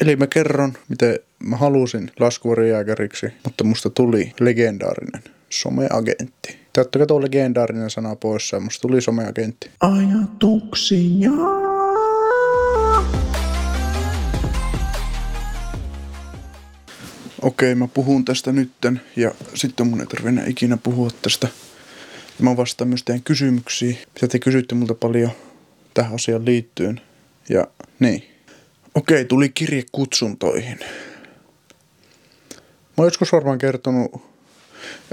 [0.00, 6.58] Eli mä kerron, miten mä halusin laskuvarijääkäriksi, mutta musta tuli legendaarinen someagentti.
[6.78, 9.70] Ottakaa tuo legendaarinen sana pois ja musta tuli someagentti.
[9.80, 11.30] Ajatuksia.
[17.42, 21.48] Okei, mä puhun tästä nytten ja sitten mun ei tarvitse ikinä puhua tästä.
[22.38, 25.30] Ja mä vastaan myös teidän kysymyksiin, mitä te kysytte multa paljon
[25.94, 27.00] tähän asiaan liittyen.
[27.48, 27.66] Ja
[27.98, 28.27] niin.
[28.98, 30.78] Okei, tuli kirje kutsuntoihin.
[32.50, 34.22] Mä oon joskus varmaan kertonut,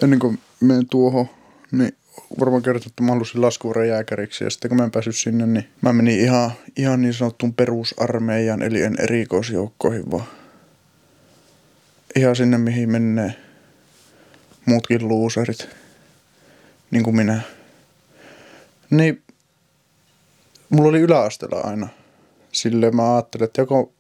[0.03, 1.29] ennen kuin menen tuohon,
[1.71, 1.95] niin
[2.39, 4.43] varmaan kertonut, että mä halusin laskuvuoren jääkäriksi.
[4.43, 8.61] Ja sitten kun mä en päässyt sinne, niin mä menin ihan, ihan niin sanottuun perusarmeijan,
[8.61, 10.27] eli en erikoisjoukkoihin, vaan
[12.15, 13.35] ihan sinne, mihin menee
[14.65, 15.69] muutkin luuserit,
[16.91, 17.41] niin kuin minä.
[18.89, 19.23] Niin,
[20.69, 21.87] mulla oli yläasteella aina.
[22.55, 23.93] Silleen mä ajattelin, että joko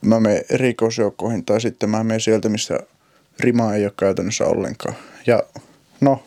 [0.00, 2.80] mä menen erikoisjoukkoihin tai sitten mä menen sieltä, missä
[3.40, 4.94] rima ei ole käytännössä ollenkaan.
[5.26, 5.42] Ja
[6.00, 6.22] no,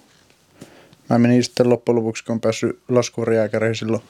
[1.10, 4.04] mä menin sitten loppujen lopuksi, kun on päässyt laskuvarjääkäreihin silloin.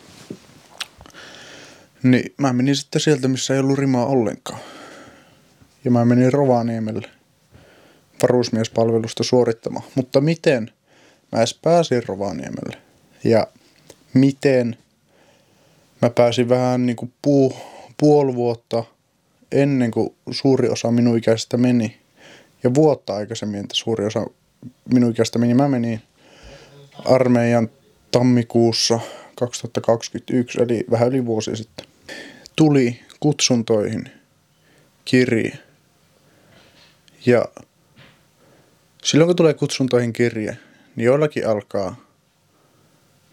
[2.04, 4.60] Niin mä menin sitten sieltä, missä ei ollut rimaa ollenkaan.
[5.86, 7.10] Ja mä menin Rovaniemelle
[8.22, 9.86] varusmiespalvelusta suorittamaan.
[9.96, 10.72] Mutta miten
[11.32, 12.78] mä edes pääsin Rovaniemelle?
[13.24, 13.48] Ja
[14.14, 14.78] miten
[16.02, 17.56] mä pääsin vähän niin kuin puu,
[17.98, 18.84] puoli vuotta
[19.52, 22.00] ennen kuin suuri osa minun ikäistä meni.
[22.64, 24.26] Ja vuotta aikaisemmin, että suuri osa
[24.94, 25.54] minun ikäistä meni.
[25.54, 26.02] Mä menin
[27.06, 27.70] armeijan
[28.12, 29.00] tammikuussa
[29.36, 31.86] 2021, eli vähän yli vuosi sitten.
[32.56, 34.12] Tuli kutsuntoihin
[35.06, 35.60] kirje.
[37.26, 37.46] Ja
[39.04, 40.58] silloin kun tulee kutsuntoihin kirje,
[40.96, 41.96] niin joillakin alkaa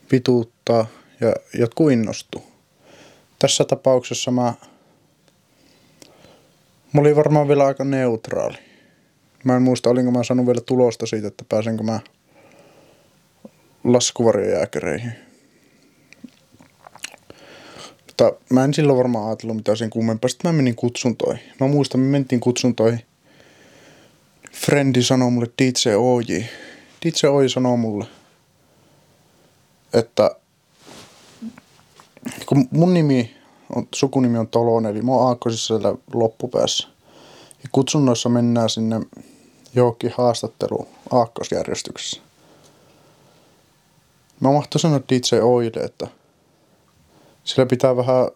[0.08, 0.86] pituuttaa
[1.20, 2.55] ja jotkut innostuu.
[3.38, 4.54] Tässä tapauksessa mä,
[6.92, 8.58] mä olin varmaan vielä aika neutraali.
[9.44, 12.00] Mä en muista, olinko mä saanut vielä tulosta siitä, että pääsenkö mä
[13.84, 15.12] laskuvarjojääkäreihin.
[18.06, 20.28] Mutta mä en silloin varmaan ajatellut mitään sen kummempaa.
[20.28, 21.44] Sitten mä menin kutsuntoihin.
[21.60, 23.00] Mä muistan, me mentiin kutsuntoihin.
[24.52, 26.46] Frendi sanoi mulle DJ Oji.
[27.04, 28.06] DJ Oji sanoi mulle,
[29.92, 30.36] että
[32.46, 33.36] kun mun nimi
[33.76, 36.88] on, sukunimi on Tolon, eli mä oon aakkosissa siellä loppupäässä.
[37.62, 39.00] Ja kutsunnoissa mennään sinne
[39.74, 42.20] johonkin haastatteluun aakkosjärjestyksessä.
[44.40, 46.06] Mä mahtoin sanoa DJ Oille, että
[47.44, 48.28] sillä pitää vähän...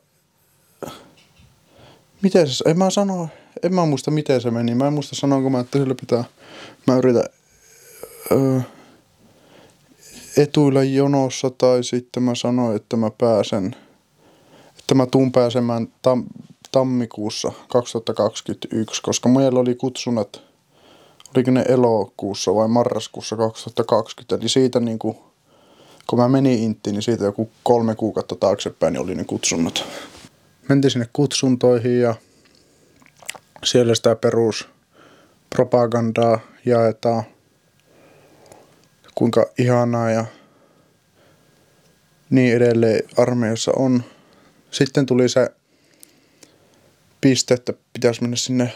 [2.22, 2.64] Miten se...
[2.66, 3.28] En mä sano...
[3.62, 4.74] En mä muista miten se meni.
[4.74, 6.24] Mä en muista sanoinko mä, että sillä pitää...
[6.86, 7.24] Mä yritän...
[8.32, 8.60] Öö,
[10.42, 13.76] etuilla jonossa tai sitten mä sanoin, että mä pääsen...
[14.78, 16.24] Että mä tuun pääsemään tam,
[16.72, 20.42] tammikuussa 2021, koska meillä oli kutsunat,
[21.36, 25.16] oliko ne elokuussa vai marraskuussa 2020, eli siitä niin kuin
[26.06, 29.84] kun mä menin Inttiin, niin siitä joku kolme kuukautta taaksepäin niin oli ne kutsunnat.
[30.68, 32.14] Mentiin sinne kutsuntoihin ja
[33.64, 37.22] siellä sitä peruspropagandaa jaetaan.
[39.20, 40.25] Kuinka ihanaa ja
[42.31, 44.04] niin edelleen armeijassa on.
[44.70, 45.50] Sitten tuli se
[47.20, 48.72] piste, että pitäisi mennä sinne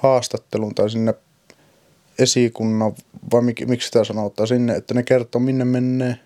[0.00, 1.14] haastatteluun tai sinne
[2.18, 2.92] esikunnan,
[3.32, 6.16] vai miksi sitä sanotaan sinne, että ne kertoo minne menee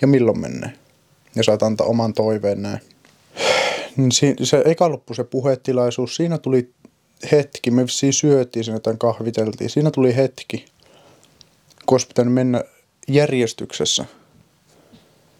[0.00, 0.72] ja milloin menee.
[1.36, 2.80] Ja saat antaa oman toiveen näin.
[3.96, 4.12] Niin
[4.42, 6.72] se eka loppu se puhetilaisuus, siinä tuli
[7.32, 10.64] hetki, me vissiin syötiin siinä jotain kahviteltiin, siinä tuli hetki,
[11.86, 12.64] kun olisi pitänyt mennä
[13.14, 14.04] järjestyksessä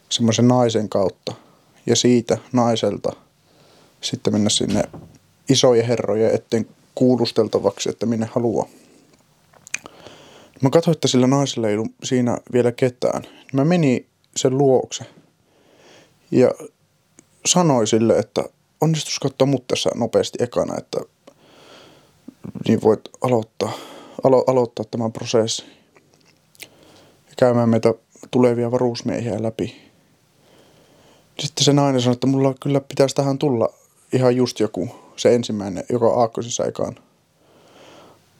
[0.08, 1.34] semmoisen naisen kautta
[1.86, 3.12] ja siitä naiselta
[4.00, 4.82] sitten mennä sinne
[5.48, 8.69] isojen herrojen eteen kuulusteltavaksi, että minne haluaa.
[10.62, 13.22] Mä katsoin, että sillä naisella ei ollut siinä vielä ketään.
[13.53, 14.06] Mä menin
[14.37, 15.04] sen luokse
[16.31, 16.50] ja
[17.47, 18.44] sanoi sille, että
[18.81, 21.00] onnistus katsoa mut tässä nopeasti ekana, että
[22.69, 23.73] niin voit aloittaa,
[24.25, 25.80] alo, aloittaa tämän prosessin
[27.40, 27.94] käymään meitä
[28.31, 29.76] tulevia varusmiehiä läpi.
[31.38, 33.69] Sitten se nainen sanoi, että mulla kyllä pitäisi tähän tulla
[34.12, 36.94] ihan just joku, se ensimmäinen, joka aakkosissa ekaan.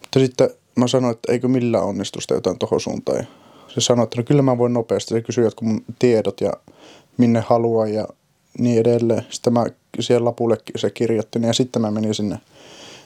[0.01, 3.17] Mutta sitten mä sanoin, että eikö millään onnistusta jotain tohon suuntaan.
[3.17, 3.25] Ja
[3.67, 5.13] se sanoi, että no kyllä mä voin nopeasti.
[5.13, 6.53] Se kysyi jotkut mun tiedot ja
[7.17, 8.07] minne haluaa ja
[8.59, 9.25] niin edelleen.
[9.29, 9.65] Sitten mä
[9.99, 12.37] siellä lapulle se kirjoittin ja sitten mä menin sinne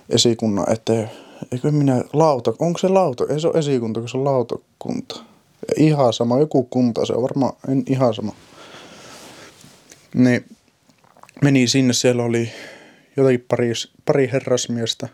[0.10, 1.12] esikunnan eteen.
[1.52, 3.24] Eikö minä lauta, onko se lauta?
[3.30, 5.35] Ei se ole esikunta, kun se on lautakunta.
[5.78, 8.36] Ihan sama, joku kunta, se on varmaan en, ihan sama.
[10.14, 10.46] Niin
[11.42, 12.52] meni sinne, siellä oli
[13.18, 13.72] jotakin pari,
[14.06, 15.10] pari herrasmiestä.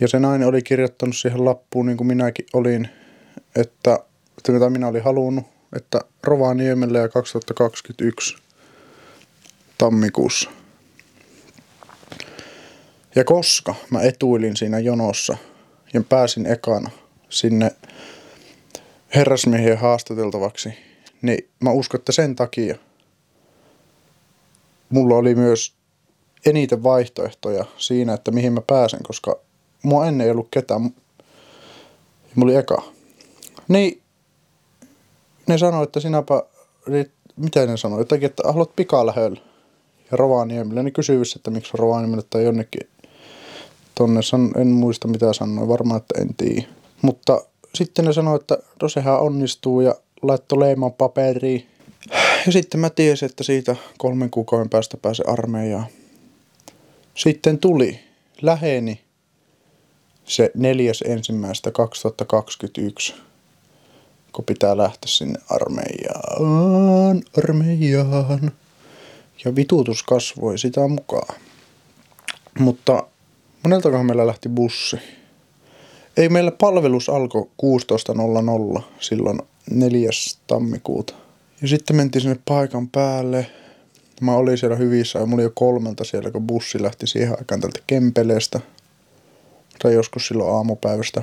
[0.00, 2.88] Ja se nainen oli kirjoittanut siihen lappuun, niin kuin minäkin olin,
[3.56, 3.98] että,
[4.38, 5.44] että mitä minä olin halunnut,
[5.76, 8.36] että Rovaniemelle ja 2021
[9.78, 10.50] tammikuussa.
[13.14, 15.36] Ja koska mä etuilin siinä jonossa
[15.94, 16.90] ja pääsin ekana
[17.28, 17.70] sinne
[19.14, 20.74] herrasmiehien haastateltavaksi,
[21.22, 22.76] niin mä uskon, että sen takia
[24.88, 25.74] mulla oli myös
[26.46, 29.38] eniten vaihtoehtoja siinä, että mihin mä pääsen, koska
[29.82, 30.82] mua ennen ei ollut ketään.
[30.82, 32.82] Mulla oli eka.
[33.68, 34.02] Niin
[35.46, 36.42] ne sanoi, että sinäpä,
[37.36, 39.40] miten ne sanoi, jotakin, että haluat pikaa lähellä
[40.10, 40.82] ja Rovaniemelle.
[40.82, 42.88] Niin kysyivät, että miksi Rovaniemelle tai jonnekin
[43.94, 44.20] tonne.
[44.56, 46.68] En muista mitä sanoi, varmaan, että en tiedä.
[47.02, 51.66] Mutta sitten ne sanoi, että no sehän onnistuu ja laittoi leiman paperiin.
[52.46, 55.86] Ja sitten mä tiesin, että siitä kolmen kuukauden päästä pääsee armeijaan.
[57.14, 58.00] Sitten tuli,
[58.42, 59.00] läheni
[60.24, 63.14] se neljäs ensimmäistä 2021,
[64.32, 68.52] kun pitää lähteä sinne armeijaan, armeijaan.
[69.44, 71.40] Ja vitutus kasvoi sitä mukaan.
[72.58, 73.06] Mutta
[73.62, 74.96] moneltakohan meillä lähti bussi?
[76.16, 77.48] Ei meillä palvelus alkoi
[78.76, 79.38] 16.00 silloin
[79.70, 80.10] 4.
[80.46, 81.14] tammikuuta.
[81.62, 83.46] Ja sitten mentiin sinne paikan päälle.
[84.20, 87.60] Mä olin siellä hyvissä ja mulla oli jo kolmelta siellä, kun bussi lähti siihen aikaan
[87.60, 88.60] tältä Kempeleestä.
[89.82, 91.22] Tai joskus silloin aamupäivästä.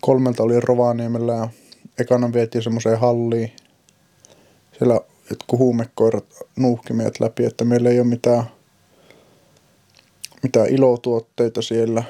[0.00, 1.48] Kolmelta oli Rovaniemellä ja
[1.98, 3.52] ekana vietiin semmoiseen halliin.
[4.78, 5.00] Siellä
[5.30, 6.26] jotkut huumekoirat
[6.56, 8.44] nuuhki läpi, että meillä ei ole mitään,
[10.42, 12.02] mitään ilotuotteita siellä.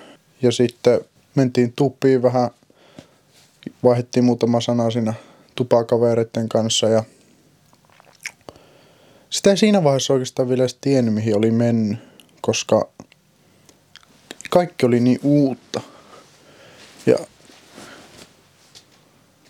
[0.44, 1.00] Ja sitten
[1.35, 2.50] mentiin tupiin vähän,
[3.85, 5.14] vaihdettiin muutama sana siinä
[5.55, 7.05] tupakavereiden kanssa ja
[9.31, 11.99] sitä ei siinä vaiheessa oikeastaan vielä tiennyt, mihin oli mennyt,
[12.41, 12.88] koska
[14.50, 15.81] kaikki oli niin uutta.
[17.06, 17.19] Ja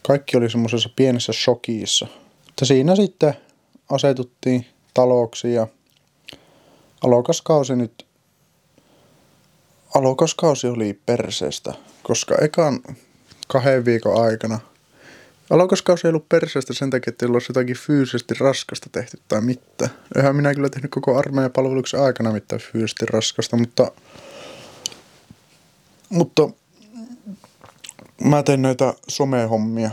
[0.03, 2.07] kaikki oli semmoisessa pienessä shokissa.
[2.47, 3.35] Mutta siinä sitten
[3.91, 5.67] asetuttiin taloksi ja
[7.05, 8.07] alokaskausi nyt
[9.95, 12.81] alokaskausi oli perseestä, koska ekan
[13.49, 14.61] kahden viikon aikana
[15.51, 19.91] alokaskausi ei ollut perseestä sen takia, että ei ollut jotakin fyysisesti raskasta tehty tai mitään.
[20.17, 23.93] Eihän minä kyllä tehnyt koko armeijan palveluksen aikana mitään fyysisesti raskasta, mutta,
[26.09, 26.49] mutta
[28.25, 29.91] mä tein näitä somehommia.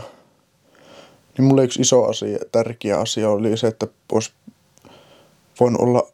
[1.38, 3.86] Niin mulle yksi iso asia, tärkeä asia oli se, että
[5.60, 6.08] voin olla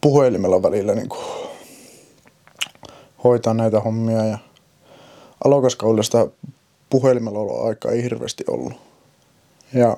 [0.00, 1.47] puhelimella välillä niin kuin
[3.24, 4.38] hoitaa näitä hommia ja
[5.44, 6.26] alokaskaudella sitä
[6.90, 8.72] puhelimella ollut aika hirveästi ollut.
[9.74, 9.96] Ja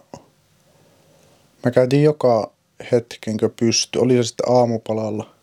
[1.65, 2.53] mä käytiin joka
[2.93, 3.99] hetken, kun pysty.
[3.99, 5.35] Oli se sitten aamupalalla.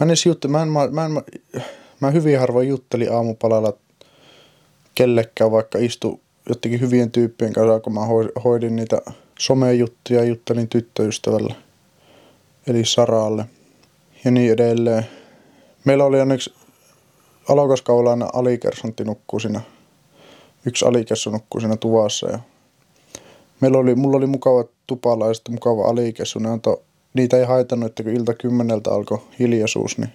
[0.00, 1.22] Mä en juttu, mä, en, mä, en, mä,
[2.00, 3.72] mä hyvin harvoin juttelin aamupalalla
[4.94, 8.00] kellekään, vaikka istu jotenkin hyvien tyyppien kanssa, kun mä
[8.44, 9.02] hoidin niitä
[9.38, 11.54] somejuttuja ja juttelin tyttöystävälle,
[12.66, 13.44] eli Saralle
[14.24, 15.06] ja niin edelleen.
[15.86, 16.54] Meillä oli onneksi
[17.48, 19.60] alokaskaulainen alikersantti nukkuu siinä.
[20.66, 22.38] Yksi alikessu nukkuu siinä tuvassa ja
[23.60, 26.38] meillä oli, mulla oli mukava tupala ja mukava alikessu.
[26.38, 26.80] Ne antoi,
[27.14, 30.12] niitä ei haitannut, että kun ilta kymmeneltä alkoi hiljaisuus, niin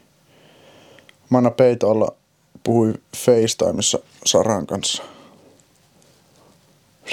[1.30, 2.16] mä aina peitolla
[2.64, 5.04] puhui FaceTimeissa Saran kanssa.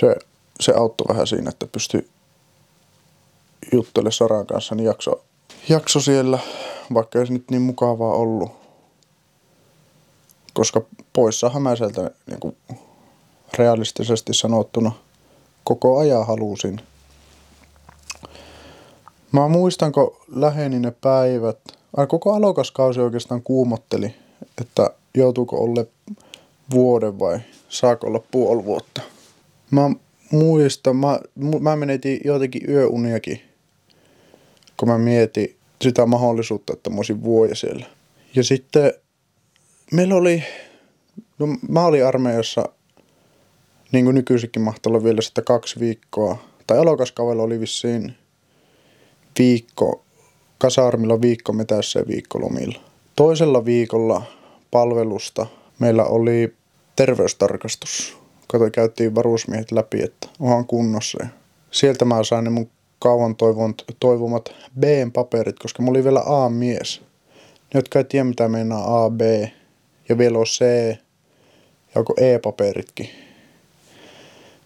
[0.00, 0.16] Se,
[0.60, 2.08] se auttoi vähän siinä, että pystyi
[3.72, 5.22] juttelemaan Saran kanssa, niin jakso,
[5.68, 6.38] jakso siellä
[6.94, 8.50] vaikka ei se nyt niin mukavaa ollut.
[10.54, 12.56] Koska poissahan mä sieltä niin kuin
[13.58, 14.92] realistisesti sanottuna
[15.64, 16.80] koko ajan halusin.
[19.32, 21.58] Mä muistan, kun läheni ne päivät,
[21.96, 24.14] ai koko alokaskausi oikeastaan kuumotteli,
[24.60, 25.84] että joutuuko olla
[26.70, 29.02] vuoden vai saako olla puoli vuotta.
[29.70, 29.90] Mä
[30.30, 31.20] muistan, mä,
[31.60, 33.40] mä menetin jotenkin yöuniakin,
[34.76, 37.86] kun mä mietin, sitä mahdollisuutta, että mä olisin vuoja siellä.
[38.34, 38.92] Ja sitten
[39.92, 40.42] meillä oli,
[41.38, 42.64] no mä olin armeijassa,
[43.92, 46.38] niin kuin nykyisinkin mahtaa vielä sitä kaksi viikkoa.
[46.66, 48.14] Tai alokaskavella oli vissiin
[49.38, 50.04] viikko,
[50.58, 52.80] kasarmilla viikko metässä ja viikkolomilla.
[53.16, 54.22] Toisella viikolla
[54.70, 55.46] palvelusta
[55.78, 56.54] meillä oli
[56.96, 58.18] terveystarkastus.
[58.48, 61.26] Kato, käytiin varusmiehet läpi, että onhan kunnossa.
[61.70, 67.00] Sieltä mä sain ne mun kauan toivonut, toivomat B-paperit, koska mulla oli vielä A-mies.
[67.74, 69.20] Ne, jotka ei tiedä mitä meinaa A, B
[70.08, 70.64] ja vielä on C
[71.94, 73.10] ja onko E-paperitkin.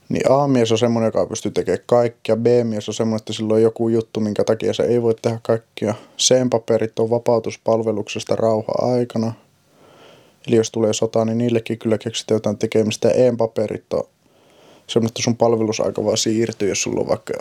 [0.09, 2.37] Niin A-mies on semmoinen, joka pystyy tekemään kaikkia.
[2.37, 5.95] B-mies on semmoinen, että sillä on joku juttu, minkä takia se ei voi tehdä kaikkia.
[6.19, 9.33] C-paperit on vapautuspalveluksesta rauha-aikana.
[10.47, 13.11] Eli jos tulee sota, niin niillekin kyllä keksitään jotain tekemistä.
[13.11, 14.05] E-paperit on
[14.87, 17.33] semmoinen, että sun palvelusaika vaan siirtyy, jos sulla on vaikka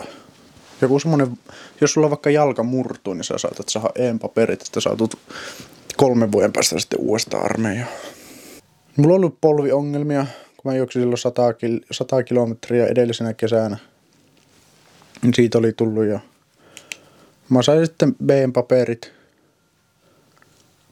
[0.82, 1.38] joku semmoinen,
[1.80, 5.18] jos sulla vaikka jalka murtuu, niin sä saatat saada E-paperit, että saatut
[5.96, 7.88] kolmen vuoden päästä sitten uudestaan armeijaan.
[8.96, 13.76] Mulla on ollut polviongelmia, kun mä juoksin silloin 100, kil- 100 kilometriä edellisenä kesänä.
[15.22, 16.20] Niin siitä oli tullut ja
[17.48, 19.12] mä sain sitten B-paperit.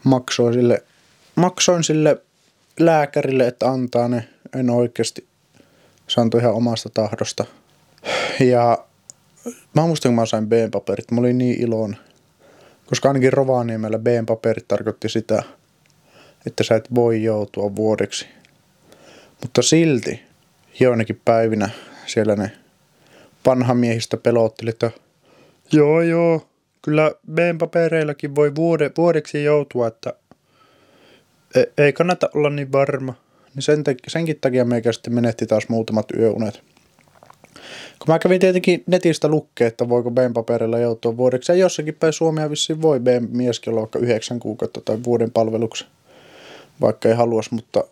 [0.05, 0.83] Maksoin sille,
[1.35, 2.23] maksoin sille
[2.81, 4.29] lääkärille, että antaa ne.
[4.59, 5.27] En oikeasti
[6.07, 7.45] saanut ihan omasta tahdosta.
[8.41, 8.79] Ja
[9.75, 12.01] mä muistan, kun mä sain B-paperit, mä olin niin iloinen.
[12.87, 15.43] Koska ainakin Rovaniemellä B-paperit tarkoitti sitä,
[16.47, 18.27] että sä et voi joutua vuodeksi.
[19.41, 20.23] Mutta silti
[20.81, 21.71] joinakin päivinä
[22.07, 22.51] siellä ne
[23.47, 24.91] vanha miehistä pelotteli, että
[25.73, 26.49] joo joo,
[26.83, 30.15] kyllä B-papereillakin voi vuode, vuodeksi joutua, että
[31.55, 33.15] ei, ei kannata olla niin varma.
[33.55, 36.63] Niin sen, senkin takia meikä sitten menetti taas muutamat yöunet.
[37.99, 41.53] Kun mä kävin tietenkin netistä lukea, että voiko B-paperilla joutua vuodeksi.
[41.53, 45.89] Ja jossakin päin Suomea vissiin voi B-mieskin olla vaikka yhdeksän kuukautta tai vuoden palveluksen.
[46.81, 47.85] Vaikka ei haluaisi, mutta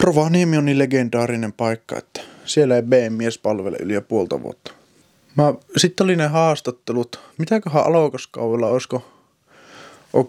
[0.00, 4.72] Rovaniemi on niin legendaarinen paikka, että siellä ei B-mies palvele yli ja puolta vuotta.
[5.36, 7.20] Mä, sitten oli ne haastattelut.
[7.38, 9.02] Mitäköhän alokaskaudella olisiko?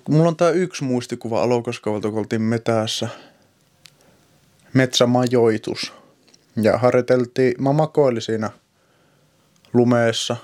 [0.10, 3.08] Mulla on tää yksi muistikuva alokaskaudelta, kun oltiin metässä.
[4.74, 5.94] Metsämajoitus.
[6.56, 8.50] Ja harjoiteltiin, mä makoilin siinä
[9.74, 10.38] lumeessa.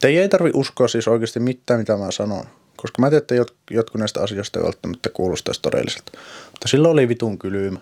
[0.00, 2.44] Te ei tarvi uskoa siis oikeasti mitään, mitä mä sanon.
[2.76, 6.12] Koska mä tiedän, että jot, jotkut näistä asioista ei välttämättä kuulostaisi todelliselta.
[6.50, 7.78] Mutta silloin oli vitun kylmä.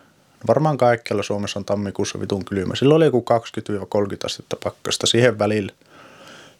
[0.48, 2.74] Varmaan kaikkialla Suomessa on tammikuussa vitun kylmä.
[2.74, 3.24] Silloin oli joku
[4.12, 5.72] 20-30 astetta pakkasta siihen välillä.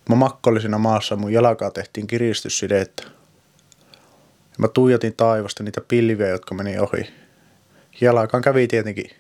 [0.09, 3.03] Mä makkoilin siinä maassa, mun jalkaa tehtiin kiristyssidettä.
[4.43, 7.11] Ja mä tuijotin taivasta niitä pilviä, jotka meni ohi.
[8.01, 9.11] Jalakaan kävi tietenkin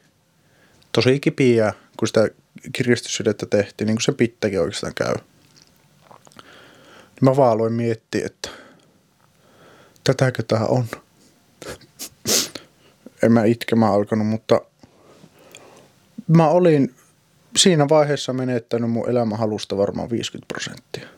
[0.94, 2.28] tosi kipiä, kun sitä
[2.72, 5.14] kiristyssidettä tehtiin, niin kuin se pittäkin oikeastaan käy.
[7.20, 8.48] Mä vaan aloin miettiä, että
[10.04, 10.84] tätäkö tää on.
[13.22, 14.60] en mä itkemään alkanut, mutta
[16.28, 16.94] mä olin
[17.56, 21.08] siinä vaiheessa menettänyt mun elämänhalusta varmaan 50 prosenttia.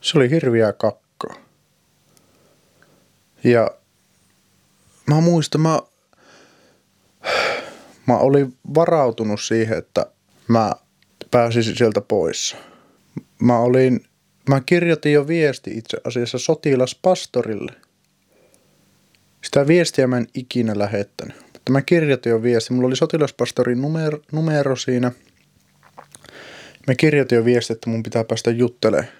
[0.00, 1.34] Se oli hirviä kakkaa.
[3.44, 3.70] Ja
[5.06, 5.80] mä muistan, mä,
[8.08, 10.06] mä olin varautunut siihen, että
[10.48, 10.72] mä
[11.30, 12.56] pääsisin sieltä pois.
[13.40, 14.08] Mä olin
[14.48, 17.72] Mä kirjoitin jo viesti itse asiassa sotilaspastorille.
[19.44, 21.36] Sitä viestiä mä en ikinä lähettänyt.
[21.52, 22.72] Mutta mä kirjoitin jo viesti.
[22.72, 25.12] Mulla oli sotilaspastorin numero, numero siinä.
[26.86, 29.12] Mä kirjoitin jo viesti, että mun pitää päästä juttelemaan.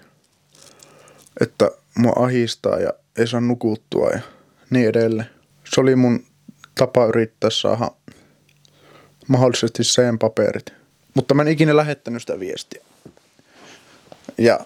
[1.41, 4.19] Että mua ahistaa ja ei saa nukuttua ja
[4.69, 5.29] niin edelleen.
[5.73, 6.25] Se oli mun
[6.75, 7.91] tapa yrittää saada
[9.29, 10.73] mahdollisesti sen paperit.
[11.13, 12.81] Mutta mä en ikinä lähettänyt sitä viestiä.
[14.37, 14.59] Ja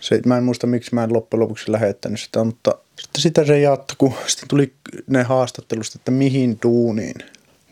[0.00, 3.60] se, mä en muista, miksi mä en loppujen lopuksi lähettänyt sitä, mutta sitten sitä se
[3.60, 4.14] jatkuu.
[4.26, 4.74] Sitten tuli
[5.06, 7.14] ne haastattelusta, että mihin duuniin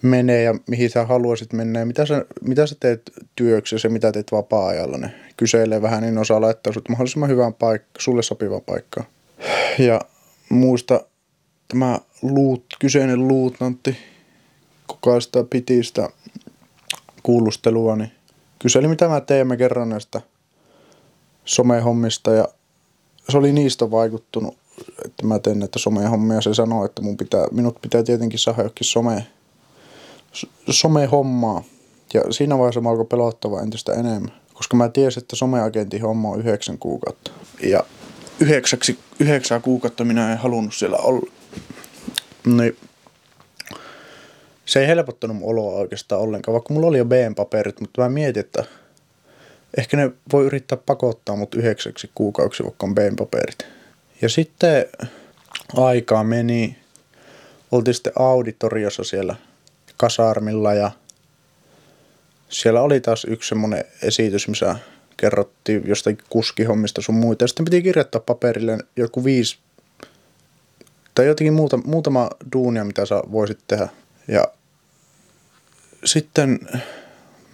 [0.02, 3.02] menee ja mihin sä haluaisit mennä ja mitä sä, mitä sä teet
[3.36, 4.98] työksessä ja mitä teet vapaa-ajalla.
[4.98, 9.06] Ne kyselee vähän, niin osaa laittaa sut mahdollisimman hyvään paikkaan, sulle sopivaan paikkaan.
[9.78, 10.00] Ja
[10.48, 11.06] muista
[11.68, 13.96] tämä luut, kyseinen luutnantti,
[14.87, 16.09] kuka sitä piti sitä
[17.23, 18.12] kuulustelua, niin
[18.59, 19.47] kyseli mitä mä teen.
[19.47, 20.21] Mä kerran näistä
[21.45, 22.49] somehommista ja
[23.28, 24.59] se oli niistä vaikuttunut,
[25.05, 26.40] että mä teen näitä somehommia.
[26.40, 29.26] Se sanoi, että mun pitää, minut pitää tietenkin saada jokin some,
[30.71, 31.64] somehommaa.
[32.14, 34.33] Ja siinä vaiheessa mä alkoi pelottava entistä enemmän.
[34.55, 37.31] Koska mä tiesin, että someagentin homma on yhdeksän kuukautta.
[37.62, 37.85] Ja
[38.40, 41.31] yhdeksäksi, yhdeksää kuukautta minä en halunnut siellä olla.
[42.47, 42.76] Niin
[44.66, 48.40] se ei helpottanut mun oloa oikeastaan ollenkaan, vaikka mulla oli jo B-paperit, mutta mä mietin,
[48.40, 48.64] että
[49.76, 53.66] ehkä ne voi yrittää pakottaa mut yhdeksäksi kuukauksi, vaikka on B-paperit.
[54.23, 54.87] Ja sitten
[55.76, 56.78] aikaa meni,
[57.73, 59.37] oltiin sitten auditoriossa siellä
[59.96, 60.90] kasarmilla ja
[62.49, 64.76] siellä oli taas yksi semmoinen esitys, missä
[65.16, 67.44] kerrottiin jostain kuskihommista sun muita.
[67.44, 69.58] Ja sitten piti kirjoittaa paperille joku viisi
[71.14, 73.88] tai jotenkin muuta, muutama duunia, mitä sä voisit tehdä.
[74.28, 74.49] Ja
[76.04, 76.61] sitten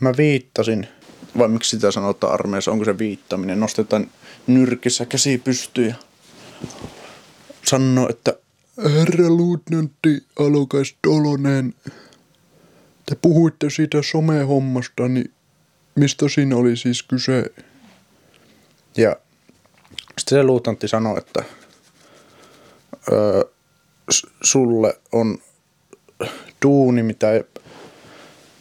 [0.01, 0.89] mä viittasin–
[1.39, 4.11] vai miksi sitä sanotaan armeijassa, onko se viittaminen, nostetaan
[4.47, 5.95] nyrkissä käsi pystyyn ja
[7.65, 8.37] sanoo, että
[8.85, 11.75] herra luutnantti Alokas Tolonen,
[13.07, 15.33] te puhuitte siitä somehommasta, niin
[15.95, 17.45] mistä siinä oli siis kyse?
[18.97, 19.17] Ja
[20.19, 21.45] sitten se luutantti sanoi, että
[23.13, 23.43] öö,
[24.43, 25.39] sulle on
[26.63, 27.43] duuni, mitä ei,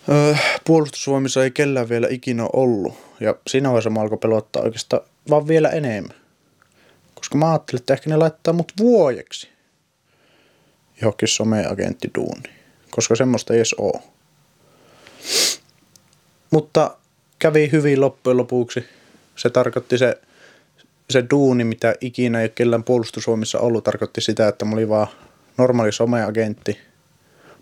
[0.10, 2.94] öö, puolustusvoimissa ei kellään vielä ikinä ollut.
[3.20, 6.18] Ja siinä vaiheessa mä alkoi pelottaa oikeastaan vaan vielä enemmän.
[7.16, 9.50] Koska mä ajattelin, että ehkä ne laittaa mut vuojeksi
[11.02, 12.50] johonkin someagenttiduuni.
[12.92, 14.02] Koska semmoista ei edes oo.
[16.52, 16.98] Mutta
[17.40, 18.86] kävi hyvin loppujen lopuksi.
[19.36, 20.22] Se tarkoitti se,
[21.10, 25.08] se duuni, mitä ikinä ei kellään puolustusvoimissa ollut, tarkoitti sitä, että mä olin vaan
[25.58, 26.80] normaali someagentti,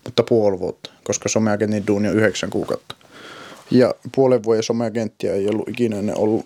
[0.04, 2.96] mutta puoli vuotta, koska someagentin duuni on yhdeksän kuukautta.
[3.72, 6.46] Ja puolen vuoden someagenttia ei ollut ikinä ennen ollut.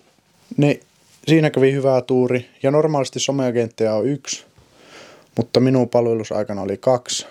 [0.56, 0.80] Niin
[1.28, 2.48] siinä kävi hyvää tuuri.
[2.62, 4.44] Ja normaalisti someagentteja on yksi,
[5.36, 7.26] mutta minun palvelusaikana oli kaksi.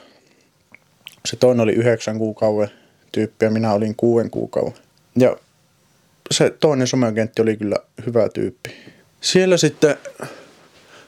[1.25, 2.71] Se toinen oli yhdeksän kuukauden
[3.11, 4.73] tyyppi ja minä olin kuuden kuukauden.
[5.15, 5.37] Ja
[6.31, 7.75] se toinen someagentti oli kyllä
[8.05, 8.69] hyvä tyyppi.
[9.21, 9.95] Siellä sitten,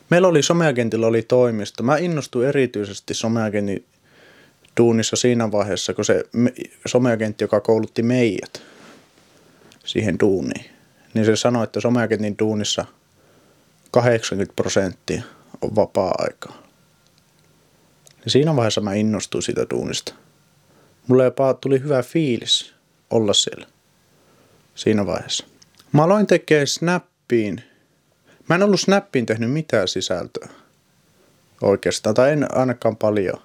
[0.10, 1.84] meillä oli someagentilla oli toimisto.
[1.84, 3.86] Mä innostuin erityisesti someagentin
[4.80, 6.24] duunissa siinä vaiheessa, kun se
[6.88, 8.62] someagentti, joka koulutti meidät
[9.86, 10.66] siihen duuniin,
[11.14, 12.86] niin se sanoi, että someagentin duunissa
[13.92, 15.24] 80 prosenttia
[15.62, 16.64] on vapaa-aikaa.
[18.26, 20.14] Ja siinä vaiheessa mä innostuin siitä duunista.
[21.08, 22.74] Mulle jopa tuli hyvä fiilis
[23.10, 23.68] olla siellä
[24.76, 25.46] siinä vaiheessa.
[25.92, 27.64] Mä aloin tekemään Snappiin.
[28.50, 30.50] Mä en ollut Snappiin tehnyt mitään sisältöä.
[31.62, 33.42] Oikeastaan, tai en ainakaan paljon.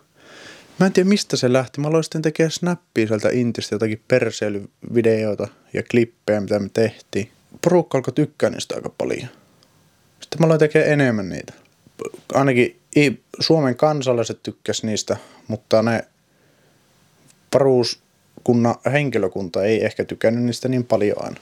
[0.80, 1.80] Mä en tiedä mistä se lähti.
[1.80, 7.30] Mä aloin sitten tekemään Snappia sieltä Intistä jotakin perseilyvideoita ja klippejä, mitä me tehtiin.
[7.62, 9.28] Porukka alkoi tykkää niistä aika paljon.
[10.20, 11.52] Sitten mä aloin tekemään enemmän niitä.
[12.34, 12.80] Ainakin
[13.40, 15.16] Suomen kansalaiset tykkäs niistä,
[15.48, 16.04] mutta ne
[17.54, 21.40] varuuskunnan henkilökunta ei ehkä tykännyt niistä niin paljon aina.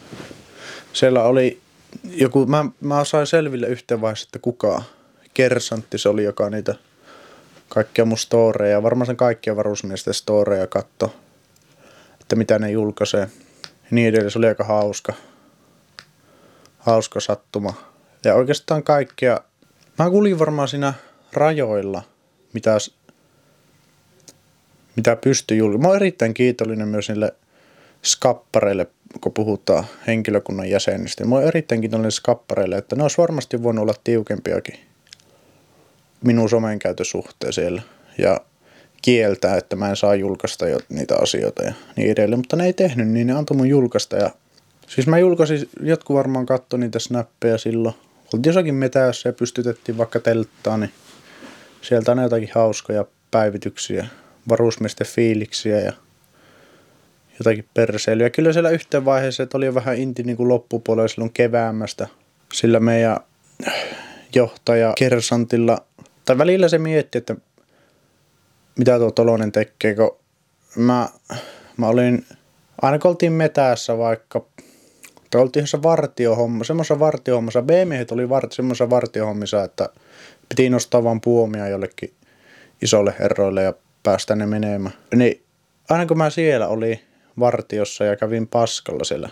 [0.92, 1.60] Siellä oli
[2.04, 4.82] joku, mä, mä sain selville yhteen vaiheessa, että kuka
[5.34, 6.74] kersantti se oli, joka niitä
[7.68, 11.14] kaikkia mun storeja, varmaan sen kaikkia varusmiesten storeja katto,
[12.20, 13.28] että mitä ne julkaisee.
[13.90, 15.12] Niin edelleen, se oli aika hauska,
[16.78, 17.74] hauska sattuma.
[18.24, 19.40] Ja oikeastaan kaikkia,
[19.98, 20.94] mä kuulin varmaan siinä
[21.32, 22.02] rajoilla,
[22.52, 22.76] mitä,
[24.96, 25.88] mitä pystyy julkaisemaan.
[25.88, 27.34] Mä oon erittäin kiitollinen myös niille
[28.02, 28.86] skappareille,
[29.20, 31.24] kun puhutaan henkilökunnan jäsenistä.
[31.24, 34.87] Mä oon erittäin kiitollinen skappareille, että ne olisi varmasti voinut olla tiukempiakin
[36.24, 37.82] minun somen käytön suhteen siellä.
[38.18, 38.40] Ja
[39.02, 42.38] kieltää, että mä en saa julkaista jo niitä asioita ja niin edelleen.
[42.38, 44.16] Mutta ne ei tehnyt, niin ne antoi mun julkaista.
[44.16, 44.30] Ja...
[44.86, 47.94] Siis mä julkaisin, jotkut varmaan katsoi niitä snappeja silloin.
[48.34, 50.90] Oltiin jossakin metässä ja pystytettiin vaikka telttaa, niin
[51.82, 54.06] sieltä on jotakin hauskoja päivityksiä,
[54.48, 55.92] varusmiesten fiiliksiä ja
[57.38, 58.30] jotakin perseilyä.
[58.30, 62.08] Kyllä siellä yhteen vaiheessa, että oli jo vähän inti niin kuin loppupuolella silloin keväämästä.
[62.52, 63.16] Sillä meidän
[64.34, 65.84] johtaja Kersantilla,
[66.28, 67.36] tai välillä se mietti, että
[68.78, 70.16] mitä tuo Tolonen tekee, kun
[70.76, 71.08] mä,
[71.76, 72.26] mä olin,
[72.82, 74.44] aina kun oltiin metässä vaikka,
[75.30, 79.88] tai oltiin yhdessä vartiohomma, semmoisessa vartiohommassa, B-miehet oli vart, semmoisessa vartiohommissa, että
[80.48, 82.12] piti nostaa vaan puomia jollekin
[82.82, 84.94] isolle herroille ja päästä ne menemään.
[85.14, 85.42] Niin
[85.88, 87.04] aina kun mä siellä oli
[87.38, 89.28] vartiossa ja kävin paskalla siellä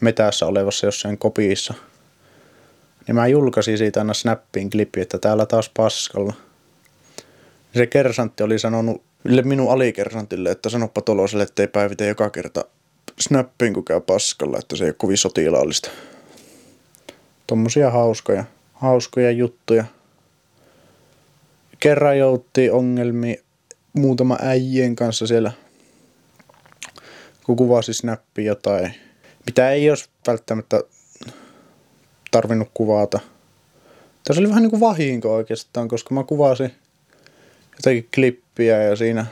[0.00, 1.74] metässä olevassa jossain kopiissa,
[3.08, 6.34] niin mä julkaisin siitä aina snappiin klippi, että täällä taas paskalla.
[7.74, 9.02] Se kersantti oli sanonut
[9.44, 12.64] minun alikersantille, että sanoppa Toloselle, ettei päivitä joka kerta
[13.20, 15.90] snappiin, kun käy paskalla, että se ei ole kovin sotilaallista.
[17.46, 19.84] Tommosia hauskoja, hauskoja juttuja
[21.80, 23.40] kerran joutti ongelmi
[23.92, 25.52] muutama äijien kanssa siellä,
[27.44, 28.94] kun kuvasi snappi jotain,
[29.46, 30.82] mitä ei olisi välttämättä
[32.30, 33.20] tarvinnut kuvata.
[34.24, 36.74] Tässä oli vähän niin kuin vahinko oikeastaan, koska mä kuvasin
[37.72, 39.26] jotakin klippiä ja siinä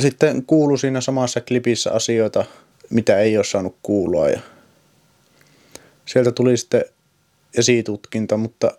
[0.00, 2.44] sitten kuului siinä samassa klipissä asioita,
[2.90, 4.40] mitä ei ole saanut kuulua ja
[6.06, 6.84] sieltä tuli sitten
[7.58, 8.72] esitutkinta, mutta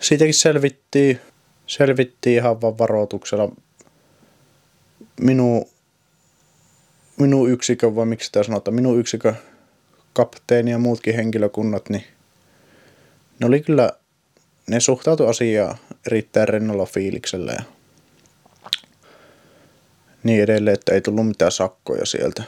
[0.00, 1.20] siitäkin selvittiin
[1.68, 3.52] selvittiin ihan vaan varoituksella.
[5.20, 5.64] Minun,
[7.16, 9.34] minun yksikö, vai miksi sitä sanotaan, minun yksikö,
[10.12, 12.04] kapteeni ja muutkin henkilökunnat, niin
[13.40, 13.92] ne oli kyllä,
[14.66, 17.62] ne suhtautu asiaa erittäin rennolla fiiliksellä ja
[20.22, 22.42] niin edelleen, että ei tullut mitään sakkoja sieltä.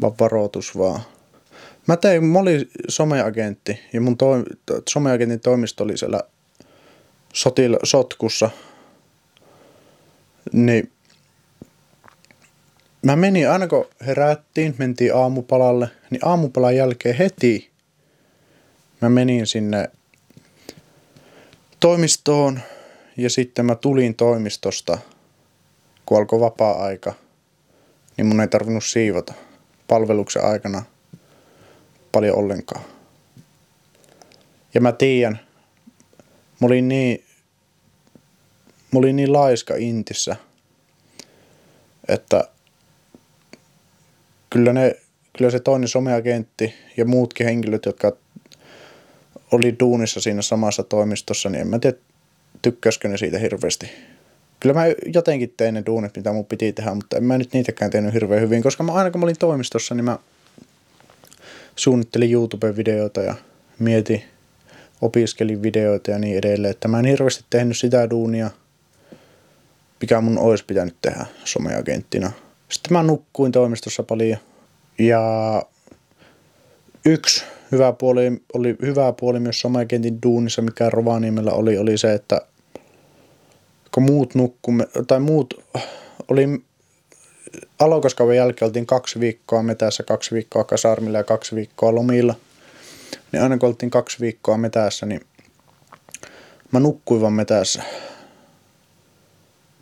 [0.00, 1.00] Vaan varoitus vaan.
[1.86, 4.42] Mä tein, mä olin someagentti ja mun toi,
[4.88, 6.20] someagentin toimisto oli siellä
[7.32, 8.50] sotila, sotkussa,
[10.52, 10.92] niin
[13.02, 17.70] mä menin, aina kun herättiin, mentiin aamupalalle, niin aamupalan jälkeen heti
[19.06, 19.90] mä menin sinne
[21.80, 22.60] toimistoon
[23.16, 24.98] ja sitten mä tulin toimistosta,
[26.06, 27.14] kun alkoi vapaa-aika,
[28.16, 29.34] niin mun ei tarvinnut siivota
[29.88, 30.82] palveluksen aikana
[32.12, 32.82] paljon ollenkaan.
[34.74, 35.40] Ja mä tiedän,
[36.60, 37.24] mä olin niin,
[38.92, 40.36] mä olin niin laiska intissä,
[42.08, 42.48] että
[44.50, 44.96] kyllä, ne,
[45.38, 48.25] kyllä se toinen someagentti ja muutkin henkilöt, jotka
[49.56, 51.96] oli duunissa siinä samassa toimistossa, niin en mä tiedä,
[52.62, 53.90] tykkäskö ne siitä hirveästi.
[54.60, 57.90] Kyllä mä jotenkin tein ne duunit, mitä mun piti tehdä, mutta en mä nyt niitäkään
[57.90, 60.18] tehnyt hirveän hyvin, koska mä, aina kun mä olin toimistossa, niin mä
[61.76, 63.34] suunnittelin YouTube-videoita ja
[63.78, 64.22] mietin,
[65.00, 68.50] opiskelin videoita ja niin edelleen, että mä en hirveästi tehnyt sitä duunia,
[70.00, 72.32] mikä mun olisi pitänyt tehdä someagenttina.
[72.68, 74.38] Sitten mä nukkuin toimistossa paljon
[74.98, 75.62] ja
[77.04, 82.40] yksi hyvä puoli, oli hyvä puoli myös someagentin duunissa, mikä Rovaniemellä oli, oli se, että
[83.94, 85.54] kun muut nukkumme, tai muut
[86.28, 86.62] oli
[87.78, 92.34] alokaskauden jälkeen oltiin kaksi viikkoa metässä, kaksi viikkoa kasarmilla ja kaksi viikkoa lomilla.
[93.32, 95.20] Niin aina kun oltiin kaksi viikkoa metässä, niin
[96.72, 97.82] mä nukkuin vaan metässä.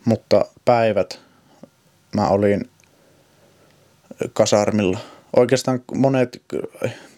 [0.05, 1.19] Mutta päivät
[2.15, 2.69] mä olin
[4.33, 4.99] kasarmilla.
[5.37, 6.41] Oikeastaan monet,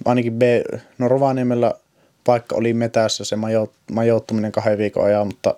[0.06, 0.42] ainakin B,
[0.98, 1.74] no Rovaniemellä
[2.24, 3.38] paikka oli metässä se
[3.92, 5.56] majoittuminen kahden viikon ajan, mutta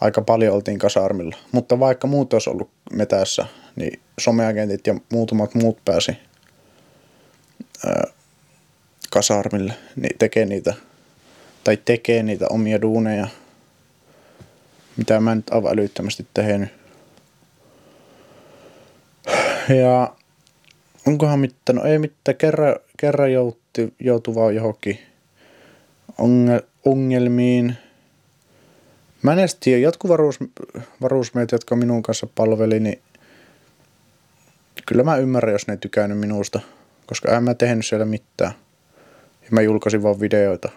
[0.00, 1.36] aika paljon oltiin kasarmilla.
[1.52, 6.12] Mutta vaikka muut olisi ollut metässä, niin someagentit ja muutamat muut pääsi
[7.86, 8.04] ää,
[9.10, 10.74] kasarmille, niin tekee niitä,
[11.64, 13.28] tai tekee niitä omia duuneja,
[14.96, 16.68] mitä mä en nyt aivan älyttömästi tehnyt.
[19.68, 20.14] Ja
[21.06, 24.98] onkohan mitään, no ei mitään, kerran, kerran jouti, joutui vaan johonkin
[26.84, 27.76] ongelmiin.
[29.22, 30.38] Mä en edes tiedä, jotkut varuus,
[31.00, 33.02] varuusmeet, jotka minun kanssa palveli, niin
[34.86, 36.60] kyllä mä ymmärrän, jos ne ei tykännyt minusta,
[37.06, 38.52] koska en mä tehnyt siellä mitään.
[39.42, 40.68] Ja mä julkaisin vaan videoita.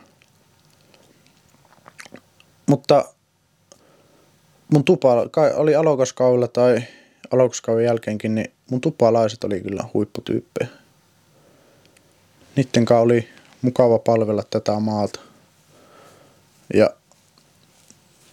[2.65, 3.05] Mutta
[4.73, 6.81] mun tupa oli alokaskaudella tai
[7.33, 10.69] alokaskauden jälkeenkin, niin mun tupalaiset oli kyllä huipputyyppejä.
[12.55, 13.29] Niiden kanssa oli
[13.61, 15.19] mukava palvella tätä maata.
[16.73, 16.89] Ja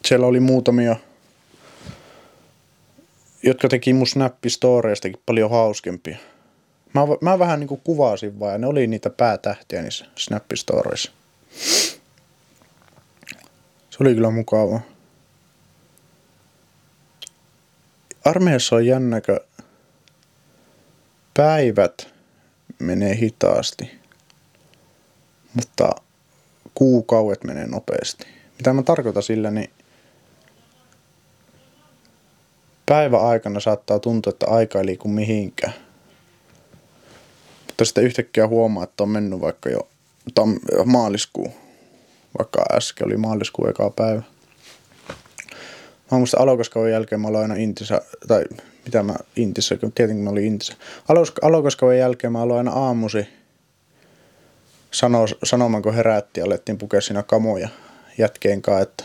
[0.04, 0.96] siellä oli muutamia,
[3.42, 6.16] jotka teki mun snappistoriestakin paljon hauskempia.
[6.94, 11.12] Mä, mä vähän niinku kuvasin vaan ja ne oli niitä päätähtiä niissä snappistoreissa.
[13.90, 14.80] Se oli kyllä mukavaa.
[18.25, 19.41] Armeijassa on jännäkö
[21.37, 22.09] päivät
[22.79, 23.91] menee hitaasti,
[25.55, 25.91] mutta
[26.75, 28.27] kuukaudet menee nopeasti.
[28.59, 29.71] Mitä mä tarkoitan sillä, niin
[32.87, 35.75] päivä aikana saattaa tuntua, että aika ei liiku mihinkään.
[37.67, 39.89] Mutta sitten yhtäkkiä huomaa, että on mennyt vaikka jo
[40.41, 41.55] tam- maaliskuu.
[42.39, 44.23] Vaikka äsken oli maaliskuun eka päivä.
[46.11, 48.45] Mä muistan alokaskauden jälkeen mä olin aina Intissä, tai
[48.85, 50.75] mitä mä Intissä, tietenkin mä olin Intissä.
[51.43, 53.27] Alokaskauden jälkeen mä aloin aina aamusi
[54.90, 57.69] sano, sanomaan, kun herätti, alettiin pukea siinä kamoja
[58.19, 59.05] jätkeen kanssa, että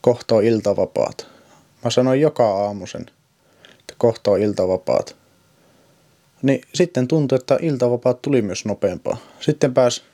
[0.00, 1.26] kohta on iltavapaat.
[1.84, 3.06] Mä sanoin joka aamu sen,
[3.80, 5.16] että kohta on iltavapaat.
[6.42, 9.16] Niin sitten tuntui, että iltavapaat tuli myös nopeampaa.
[9.40, 10.04] Sitten pääs,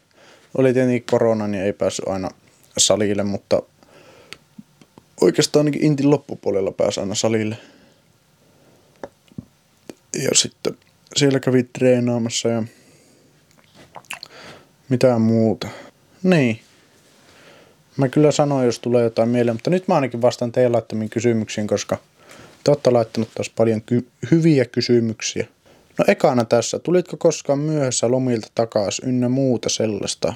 [0.58, 2.30] oli tietenkin korona, niin ei päässyt aina
[2.78, 3.62] salille, mutta
[5.20, 7.56] oikeastaan ainakin Intin loppupuolella pääsi aina salille.
[10.22, 10.76] Ja sitten
[11.16, 12.62] siellä kävi treenaamassa ja
[14.88, 15.68] mitään muuta.
[16.22, 16.60] Niin.
[17.96, 21.66] Mä kyllä sanoin, jos tulee jotain mieleen, mutta nyt mä ainakin vastaan teidän laittamiin kysymyksiin,
[21.66, 21.98] koska
[22.64, 25.46] te olette laittanut taas paljon ky- hyviä kysymyksiä.
[25.98, 30.34] No ekana tässä, tulitko koskaan myöhässä lomilta takaisin ynnä muuta sellaista?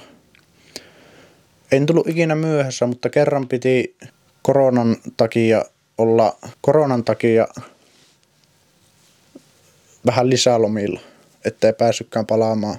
[1.73, 3.97] En tullut ikinä myöhässä, mutta kerran piti
[4.45, 5.65] koronan takia
[5.99, 7.49] olla koronan takia
[10.07, 11.01] vähän lisää lomilla,
[11.45, 12.79] ettei päässytkään palaamaan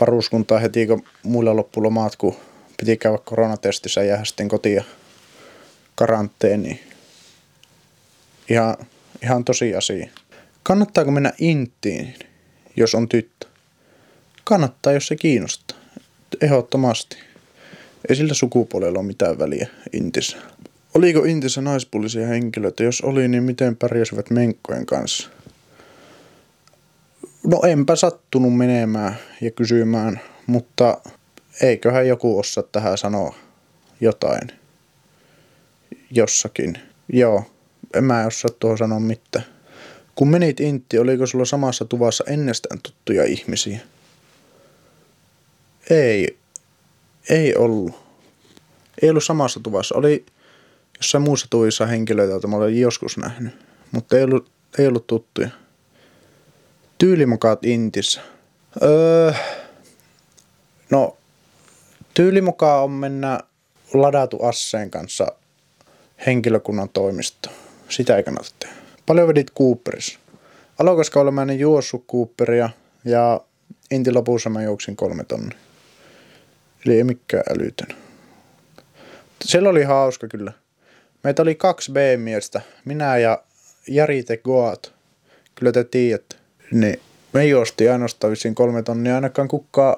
[0.00, 2.36] varuskuntaa heti, kun muilla loppu lomat, kun
[2.76, 4.84] piti käydä koronatestissä ja jäädä sitten kotiin
[5.94, 6.80] karanteeniin.
[8.48, 8.76] Ihan,
[9.22, 10.08] ihan tosi asia.
[10.62, 12.14] Kannattaako mennä intiin,
[12.76, 13.46] jos on tyttö?
[14.44, 15.78] Kannattaa, jos se kiinnostaa.
[16.40, 17.16] Ehdottomasti.
[18.08, 20.36] Ei sillä sukupuolella ole mitään väliä intissä.
[20.94, 22.82] Oliko intissä naispuolisia henkilöitä?
[22.82, 25.28] Jos oli, niin miten pärjäsivät menkkojen kanssa?
[27.46, 31.00] No enpä sattunut menemään ja kysymään, mutta
[31.62, 33.34] eiköhän joku osaa tähän sanoa
[34.00, 34.48] jotain
[36.10, 36.78] jossakin.
[37.08, 37.44] Joo,
[37.94, 39.44] en mä osaa tuohon sanoa mitään.
[40.14, 43.80] Kun menit Intti, oliko sulla samassa tuvassa ennestään tuttuja ihmisiä?
[45.90, 46.38] Ei,
[47.28, 47.94] ei ollut.
[49.02, 49.94] Ei ollut samassa tuvassa.
[49.94, 50.26] Oli
[50.96, 53.54] jossain muussa tuvissa henkilöitä, joita mä olen joskus nähnyt.
[53.92, 55.48] Mutta ei ollut, ei ollut tuttuja.
[56.98, 58.20] Tyylimukaat Intissä.
[58.82, 59.32] Öö,
[60.90, 61.16] no,
[62.14, 63.40] tyylimukaa on mennä
[63.94, 65.26] ladatu asseen kanssa
[66.26, 67.54] henkilökunnan toimistoon.
[67.88, 68.74] Sitä ei kannata tehdä.
[69.06, 70.18] Paljon vedit Cooperissa.
[70.78, 72.70] Aloin mä en juossut Cooperia
[73.04, 73.40] ja
[73.90, 75.58] Inti lopussa mä juoksin kolme tonnia.
[76.86, 77.96] Eli ei mikään älytön.
[79.44, 80.52] Siellä oli hauska kyllä.
[81.24, 82.60] Meitä oli kaksi B-miestä.
[82.84, 83.42] Minä ja
[83.88, 84.92] Jari te Goat.
[85.54, 86.36] Kyllä te tiedätte.
[86.72, 87.00] Niin
[87.32, 89.14] me juosti ainoastaan vissiin kolme tonnia.
[89.14, 89.96] Ainakaan kukaan,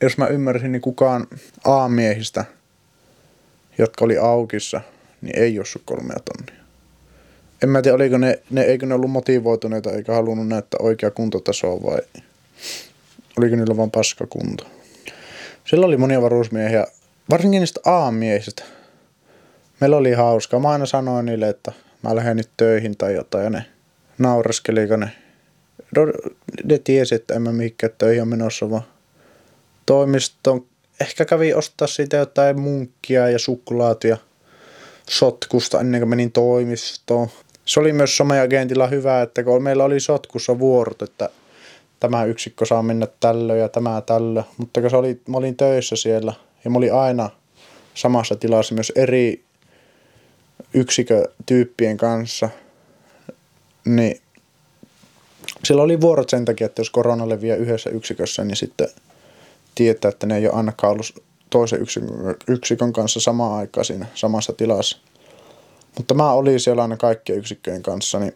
[0.00, 1.26] jos mä ymmärsin, niin kukaan
[1.64, 2.44] A-miehistä,
[3.78, 4.80] jotka oli aukissa,
[5.22, 6.64] niin ei juossut kolmea tonnia.
[7.62, 11.82] En mä tiedä, oliko ne, ne, eikö ne ollut motivoituneita eikä halunnut näyttää oikea kuntotasoa
[11.82, 11.98] vai
[13.38, 14.66] oliko niillä vaan paska kunto.
[15.64, 16.86] Siellä oli monia varusmiehiä,
[17.30, 18.77] varsinkin niistä A-miehistä.
[19.80, 20.60] Meillä oli hauskaa.
[20.60, 23.64] Mä aina sanoin niille, että mä lähden nyt töihin tai jotain ja ne
[24.18, 25.10] nauraskeliko ne.
[26.64, 28.82] Ne tiesi, että en mä mihinkään töihin ole menossa vaan
[29.86, 30.66] toimistoon.
[31.00, 34.16] Ehkä kävi ostaa siitä jotain munkkia ja suklaat ja
[35.10, 37.28] sotkusta ennen kuin menin toimistoon.
[37.64, 41.30] Se oli myös someagentilla hyvä, että kun meillä oli sotkussa vuorot, että
[42.00, 44.42] tämä yksikkö saa mennä tällö ja tämä tällö.
[44.56, 46.32] Mutta kun se oli, mä olin töissä siellä
[46.64, 47.30] ja mä olin aina
[47.94, 49.44] samassa tilassa myös eri
[50.74, 52.48] yksikkötyyppien kanssa,
[53.84, 54.20] niin
[55.64, 58.88] siellä oli vuorot sen takia, että jos korona leviää yhdessä yksikössä, niin sitten
[59.74, 62.08] tietää, että ne ei ole ainakaan ollut toisen yksikön,
[62.48, 64.98] yksikön kanssa samaan aikaan siinä samassa tilassa.
[65.96, 68.34] Mutta mä olin siellä aina kaikkien yksikköjen kanssa, niin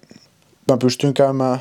[0.69, 1.59] mä pystyin käymään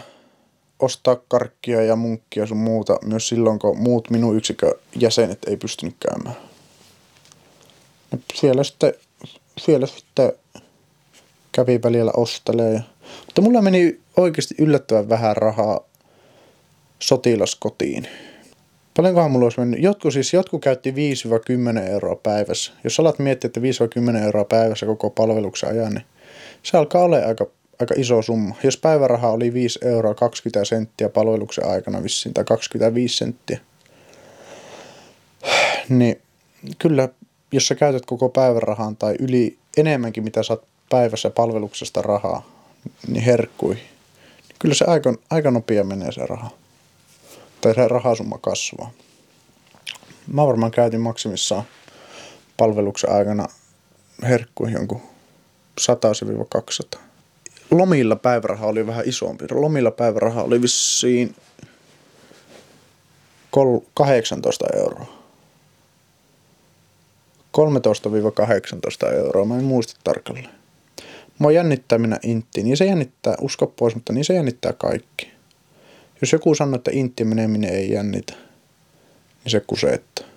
[0.79, 5.95] ostaa karkkia ja munkkia sun muuta myös silloin, kun muut minun yksikön jäsenet ei pystynyt
[5.99, 6.35] käymään.
[8.33, 8.93] Siellä sitten,
[9.57, 10.33] siellä sitten
[11.51, 12.81] kävi välillä ostelee.
[13.25, 15.79] Mutta mulla meni oikeasti yllättävän vähän rahaa
[16.99, 18.07] sotilaskotiin.
[18.97, 19.83] Paljonkohan mulla olisi mennyt?
[19.83, 22.71] Jotkut siis, jotkut käytti 5-10 euroa päivässä.
[22.83, 26.05] Jos alat miettiä, että 5-10 euroa päivässä koko palveluksen ajan, niin
[26.63, 27.45] se alkaa olla aika,
[27.79, 28.55] aika iso summa.
[28.63, 33.59] Jos päiväraha oli 5 euroa 20 senttiä palveluksen aikana vissiin, tai 25 senttiä,
[35.89, 36.21] niin
[36.79, 37.09] kyllä,
[37.51, 42.45] jos sä käytät koko päivärahan tai yli enemmänkin, mitä saat päivässä palveluksesta rahaa,
[43.07, 43.75] niin herkkui.
[43.75, 46.49] Niin kyllä se aika, aika nopea menee se raha
[47.61, 48.91] tai se rahasumma kasvaa.
[50.27, 51.63] Mä varmaan käytin maksimissaan
[52.57, 53.47] palveluksen aikana
[54.23, 55.01] herkkuihin jonkun
[56.95, 56.99] 100-200.
[57.71, 59.45] Lomilla päiväraha oli vähän isompi.
[59.51, 61.35] Lomilla päiväraha oli vissiin
[63.93, 65.21] 18 euroa.
[67.57, 70.60] 13-18 euroa, mä en muista tarkalleen.
[71.41, 75.31] Mua jännittää minä inttiin, niin se jännittää, usko pois, mutta niin se jännittää kaikki.
[76.21, 78.33] Jos joku sanoo, että intti meneminen ei jännitä,
[79.43, 80.27] niin se kuseettaa.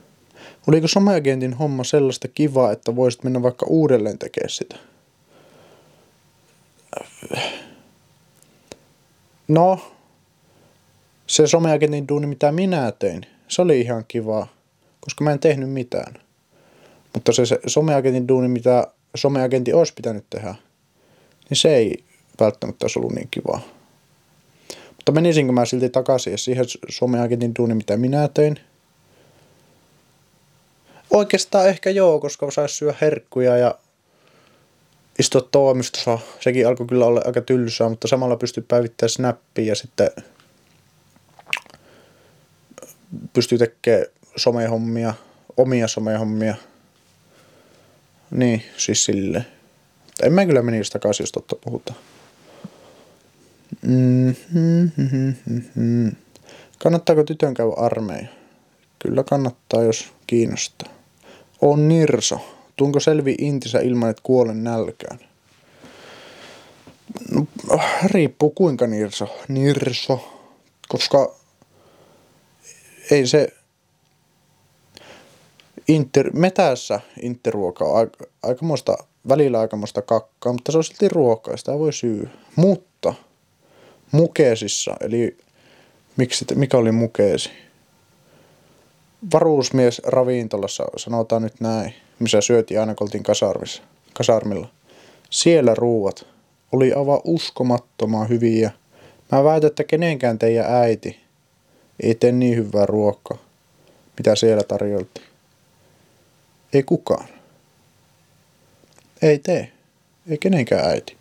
[0.66, 4.76] Oliko someagentin homma sellaista kivaa, että voisit mennä vaikka uudelleen tekemään sitä?
[9.48, 9.92] No,
[11.26, 14.46] se someagentin duuni, mitä minä tein, se oli ihan kivaa,
[15.00, 16.14] koska mä en tehnyt mitään.
[17.14, 18.86] Mutta se, se someagentin duuni, mitä
[19.16, 20.54] someagentti olisi pitänyt tehdä,
[21.50, 22.04] niin se ei
[22.40, 23.60] välttämättä olisi ollut niin kivaa.
[24.96, 28.60] Mutta menisinkö mä silti takaisin siihen someagentin duuni, mitä minä tein?
[31.10, 33.78] Oikeastaan ehkä joo, koska saisi syödä herkkuja ja
[35.18, 36.18] istua toimistossa.
[36.40, 40.10] Sekin alkoi kyllä olla aika tylsää, mutta samalla pystyy päivittämään snappia ja sitten
[43.32, 45.14] pystyy tekemään somehommia,
[45.56, 46.54] omia somehommia.
[48.30, 49.46] Niin, siis silleen.
[50.22, 51.98] En mä kyllä menisi takaisin, jos totta puhutaan.
[53.82, 55.32] Mm-hmm.
[56.78, 58.28] Kannattaako tytön käydä armeija?
[58.98, 60.92] Kyllä kannattaa, jos kiinnostaa.
[61.60, 62.40] On Nirso.
[62.76, 65.18] Tuunko selvi intisä ilman, että kuolen nälkään?
[67.30, 67.46] No,
[68.04, 69.28] riippuu kuinka Nirso.
[69.48, 70.40] Nirso.
[70.88, 71.34] Koska
[73.10, 73.48] ei se
[75.88, 78.96] inter, metässä interruoka on aika, aikamoista,
[79.28, 82.28] välillä aikamoista kakkaa, mutta se on silti ruokaa, sitä voi syy.
[82.56, 83.14] Mutta
[84.12, 85.36] Mukesissa, eli
[86.16, 87.50] Miksi, mikä oli mukeesi?
[89.32, 93.82] Varuusmies ravintolassa, sanotaan nyt näin, missä syötiin aina koltiin kasarmissa,
[94.12, 94.68] kasarmilla.
[95.30, 96.26] Siellä ruuat
[96.72, 98.70] oli aivan uskomattoman hyviä.
[99.32, 101.20] Mä väitän, että kenenkään teidän äiti
[102.02, 103.38] ei tee niin hyvää ruokaa,
[104.18, 105.26] mitä siellä tarjoltiin.
[106.72, 107.28] Ei kukaan.
[109.22, 109.72] Ei tee.
[110.30, 111.16] Ei kenenkään äiti.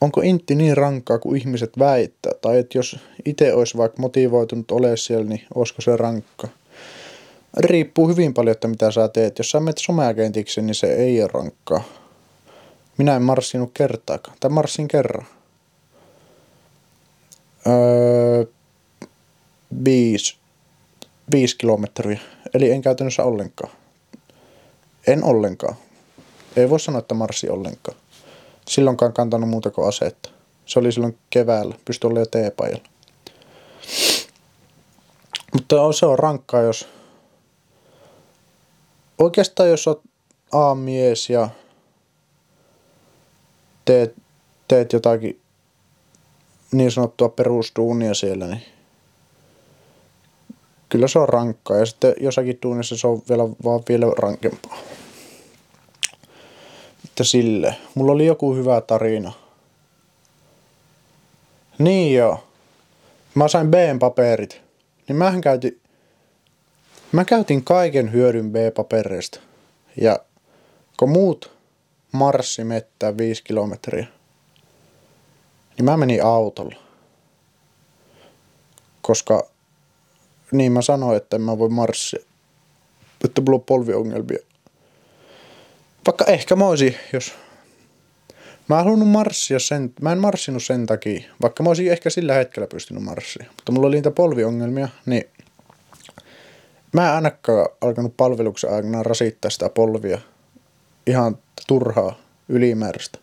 [0.00, 2.32] Onko intti niin rankkaa kuin ihmiset väittää?
[2.40, 6.48] Tai että jos itse olisi vaikka motivoitunut ole siellä, niin olisiko se rankka?
[7.56, 9.38] Riippuu hyvin paljon, että mitä sä teet.
[9.38, 11.84] Jos sä menet someagentiksi, niin se ei ole rankkaa.
[12.98, 14.36] Minä en marssinut kertaakaan.
[14.40, 15.26] Tai marssin kerran.
[17.66, 18.44] Öö,
[19.84, 20.36] viisi,
[21.30, 22.20] viisi kilometriä.
[22.54, 23.72] Eli en käytännössä ollenkaan.
[25.06, 25.74] En ollenkaan.
[26.56, 27.98] Ei voi sanoa, että marssi ollenkaan.
[28.68, 30.30] Silloinkaan kantanut muuta kuin asetta.
[30.66, 31.74] Se oli silloin keväällä.
[31.84, 32.88] Pystyi olemaan jo teepajalla.
[35.52, 36.88] Mutta se on rankkaa, jos...
[39.18, 40.00] Oikeastaan jos olet
[40.52, 41.48] A-mies ja
[43.84, 44.14] teet,
[44.68, 45.40] teet jotakin
[46.72, 48.62] niin sanottua perustuunia siellä, niin
[50.88, 51.76] kyllä se on rankkaa.
[51.76, 54.78] Ja sitten jossakin tuunissa se on vielä, vaan vielä rankempaa.
[57.04, 57.76] Että sille.
[57.94, 59.32] Mulla oli joku hyvä tarina.
[61.78, 62.44] Niin joo.
[63.34, 64.60] Mä sain B-paperit.
[65.08, 65.80] Niin mähän käytin,
[67.12, 69.40] mä käytin kaiken hyödyn B-papereista.
[70.00, 70.18] Ja
[70.98, 71.52] kun muut
[72.12, 74.06] marssi mettää viisi kilometriä,
[75.76, 76.76] niin mä menin autolla.
[79.02, 79.46] Koska
[80.52, 82.20] niin mä sanoin, että en mä voi marssia.
[83.24, 84.38] Että mulla on polviongelmia.
[86.06, 87.32] Vaikka ehkä mä olisin, jos...
[88.68, 92.34] Mä en halunnut marssia sen, mä en marssinut sen takia, vaikka mä olisin ehkä sillä
[92.34, 93.46] hetkellä pystynyt marssia.
[93.56, 95.24] Mutta mulla oli niitä polviongelmia, niin
[96.92, 100.18] mä en ainakaan alkanut palveluksen aikana rasittaa sitä polvia
[101.06, 103.18] ihan turhaa ylimääräistä.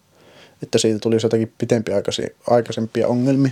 [0.64, 3.52] Että siitä tuli jotakin pitempiaikaisempia ongelmia.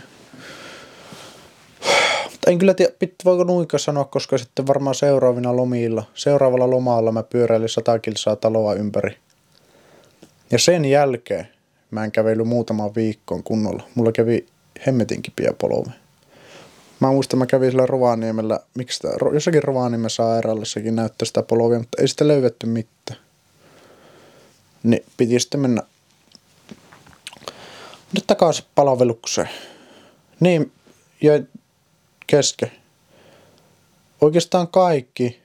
[2.47, 2.93] En kyllä tiedä,
[3.25, 8.73] voiko nuinkaan sanoa, koska sitten varmaan seuraavina lomilla, seuraavalla lomalla mä pyöräilin sata kilsaa taloa
[8.73, 9.17] ympäri.
[10.51, 11.47] Ja sen jälkeen
[11.91, 13.83] mä en kävellyt muutaman viikkoon kunnolla.
[13.95, 14.45] Mulla kävi
[14.87, 15.91] hemmetin kipiä polve.
[16.99, 22.01] Mä muistan, mä kävin sillä Rovaniemellä, miksi sitä, jossakin Rovaniemen sairaalassakin näyttää sitä polvia, mutta
[22.01, 23.19] ei sitä löydetty mitään.
[24.83, 25.83] Niin piti sitten mennä
[28.13, 29.49] nyt takaisin palvelukseen.
[30.39, 30.71] Niin,
[31.21, 31.33] ja
[32.27, 32.71] kesken.
[34.21, 35.41] Oikeastaan kaikki,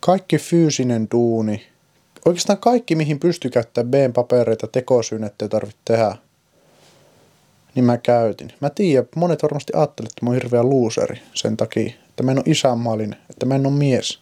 [0.00, 1.66] kaikki fyysinen duuni,
[2.24, 6.16] oikeastaan kaikki mihin pystyy käyttämään B-papereita, tekosyynettä ei tarvitse tehdä,
[7.74, 8.52] niin mä käytin.
[8.60, 12.38] Mä tiedän, monet varmasti ajattelevat, että mä oon hirveä luuseri sen takia, että mä en
[12.38, 14.20] ole isänmaallinen, että mä en ole mies.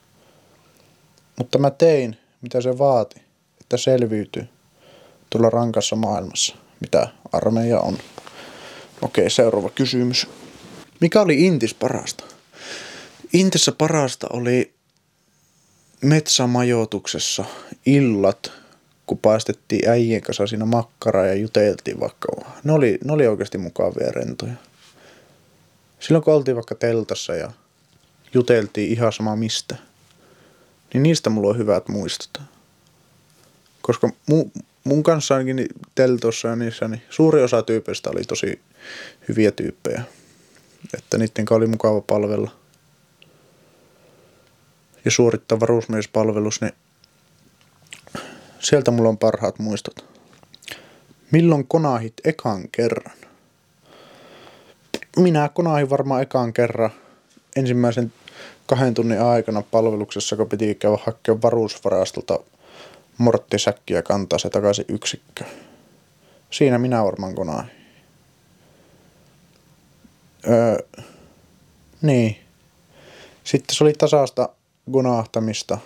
[1.38, 3.22] Mutta mä tein, mitä se vaati,
[3.60, 4.48] että selviytyy
[5.30, 7.98] tuolla rankassa maailmassa, mitä armeija on.
[9.02, 10.26] Okei, seuraava kysymys.
[11.00, 12.24] Mikä oli Intis parasta?
[13.32, 14.74] Intissä parasta oli
[16.02, 17.44] metsämajoituksessa
[17.86, 18.52] illat,
[19.06, 22.28] kun paistettiin äijien kanssa siinä makkaraa ja juteltiin vaikka.
[22.64, 24.52] Ne oli, ne oli oikeasti mukavia rentoja.
[26.00, 27.52] Silloin kun oltiin vaikka teltassa ja
[28.34, 29.76] juteltiin ihan sama mistä,
[30.94, 32.42] niin niistä mulla on hyvät muistot.
[33.82, 34.50] Koska mu,
[34.84, 38.60] mun kanssa ainakin teltossa ja niissä, niin suuri osa tyypeistä oli tosi
[39.28, 40.02] hyviä tyyppejä.
[40.94, 42.50] Että niiden oli mukava palvella.
[45.04, 46.72] Ja suorittaa varusmiespalvelus, niin
[48.60, 50.04] sieltä mulla on parhaat muistot.
[51.30, 53.12] Milloin konahit ekan kerran?
[55.16, 56.90] Minä konahin varmaan ekan kerran
[57.56, 58.12] ensimmäisen
[58.66, 62.40] kahden tunnin aikana palveluksessa, kun piti käydä hakemaan varusvarastolta
[63.18, 65.44] morttisäkkiä kantaa se takaisin yksikkö.
[66.50, 67.85] Siinä minä varmaan konahin.
[70.48, 70.78] Öö,
[72.02, 72.36] niin.
[73.44, 74.48] Sitten se oli tasasta
[74.92, 75.78] gunahtamista.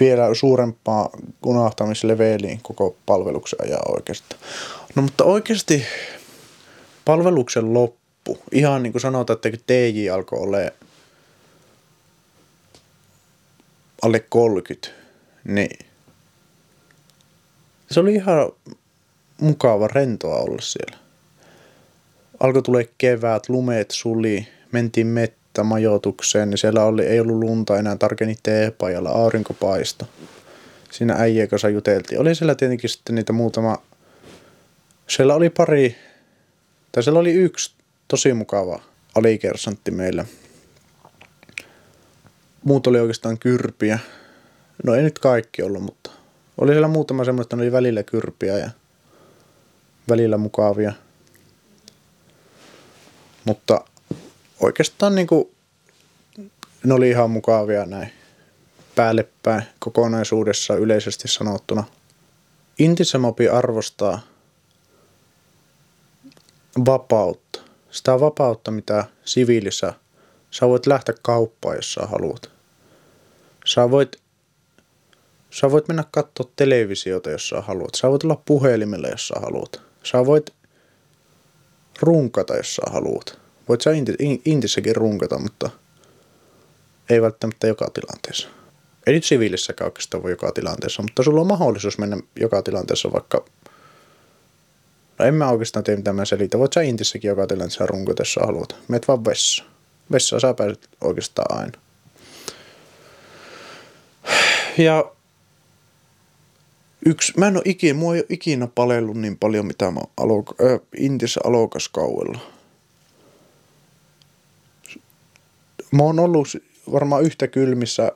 [0.00, 1.10] Vielä suurempaa
[1.42, 4.40] gunahtamisleveliin koko palveluksen ajan oikeastaan.
[4.94, 5.84] No mutta oikeasti
[7.04, 10.58] palveluksen loppu, ihan niin kuin sanotaan, että TJ alkoi olla
[14.02, 14.88] alle 30,
[15.44, 15.78] niin
[17.90, 18.52] se oli ihan
[19.40, 21.07] mukava rentoa olla siellä
[22.40, 28.36] alkoi tulee kevät, lumeet suli, mentiin mettämajoitukseen, niin siellä oli, ei ollut lunta enää, tarkeni
[28.42, 30.08] teepajalla, aurinko paisto.
[30.90, 32.20] Siinä äijä kanssa juteltiin.
[32.20, 33.82] Oli siellä tietenkin sitten niitä muutama
[35.06, 35.96] Siellä oli pari,
[36.92, 37.72] tai siellä oli yksi
[38.08, 38.80] tosi mukava
[39.14, 40.24] alikersantti meillä.
[42.64, 43.98] Muut oli oikeastaan kyrpiä.
[44.84, 46.10] No ei nyt kaikki ollut, mutta
[46.58, 48.70] oli siellä muutama semmoista, oli välillä kyrpiä ja
[50.08, 50.92] välillä mukavia.
[53.44, 53.84] Mutta
[54.60, 55.54] oikeastaan niinku,
[56.84, 58.12] ne oli ihan mukavia näin
[58.94, 61.84] päälle päin kokonaisuudessa yleisesti sanottuna.
[62.78, 64.20] Intisamopi arvostaa
[66.86, 67.60] vapautta.
[67.90, 69.94] Sitä vapautta, mitä siviilissä.
[70.50, 72.50] Sä voit lähteä kauppaan, jos sä haluat.
[73.64, 74.16] Sä voit,
[75.50, 77.94] sä voit mennä katsoa televisiota, jos sä haluat.
[77.94, 79.82] Sä voit olla puhelimella, jos sä haluat.
[80.04, 80.52] Sä voit
[82.00, 83.38] runkata, jos sä haluat.
[83.68, 85.70] Voit sä inti, intissäkin runkata, mutta
[87.10, 88.48] ei välttämättä joka tilanteessa.
[89.06, 93.44] Ei nyt siviilissäkään oikeastaan voi joka tilanteessa, mutta sulla on mahdollisuus mennä joka tilanteessa vaikka
[95.18, 96.60] No en mä oikeastaan tiedä, mitä mä selitän.
[96.60, 98.76] Voit sä intissäkin joka tilanteessa runkata, jos sä haluat.
[98.88, 99.64] Meet vaan vessa.
[100.12, 101.78] Vessa sä pääset oikeastaan aina.
[104.78, 105.12] Ja
[107.06, 110.44] yksi, mä en oo ikinä, mua ei ole ikinä palellut niin paljon, mitä mä oon
[110.62, 112.38] äh, Intissä alokaskauella.
[115.92, 116.48] Mä oon ollut
[116.92, 118.12] varmaan yhtä kylmissä,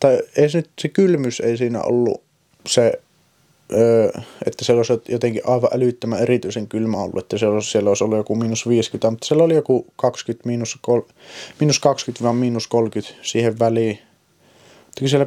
[0.00, 2.22] tai ei se, se kylmys ei siinä ollut
[2.66, 3.00] se
[4.46, 8.18] että siellä olisi jotenkin aivan älyttömän erityisen kylmä ollut, että siellä olisi, siellä olisi ollut
[8.18, 11.00] joku miinus 50, mutta siellä oli joku 20, miinus, kol,
[11.60, 13.98] miinus 20 vai miinus 30 siihen väliin.
[14.86, 15.26] Mutta siellä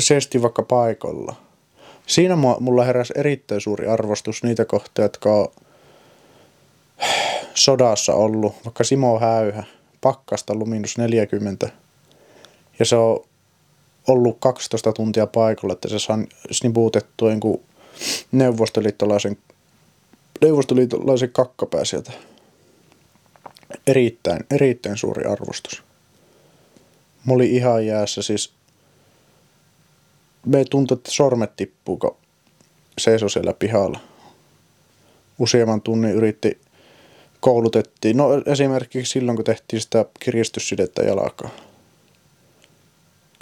[0.00, 1.34] sesti vaikka paikalla.
[2.06, 5.48] Siinä mulla heräsi erittäin suuri arvostus niitä kohtia, jotka on
[7.54, 9.64] sodassa ollut, vaikka Simo Häyhä,
[10.00, 11.70] pakkasta ollut miinus 40.
[12.78, 13.24] Ja se on
[14.08, 16.18] ollut 12 tuntia paikalla, että se saa
[16.50, 17.60] snibuutettua niin
[18.32, 19.36] neuvostoliittolaisen,
[20.40, 22.12] neuvostoliittolaisen kakkapää sieltä.
[23.86, 25.82] Erittäin, erittäin suuri arvostus.
[27.26, 28.52] Mä olin ihan jäässä, siis
[30.46, 32.16] me tuntui, että sormet tippuu, kun
[32.98, 34.00] seisoi siellä pihalla.
[35.38, 36.60] Useamman tunnin yritti
[37.40, 38.16] koulutettiin.
[38.16, 41.50] No esimerkiksi silloin, kun tehtiin sitä kiristyssidettä jalkaa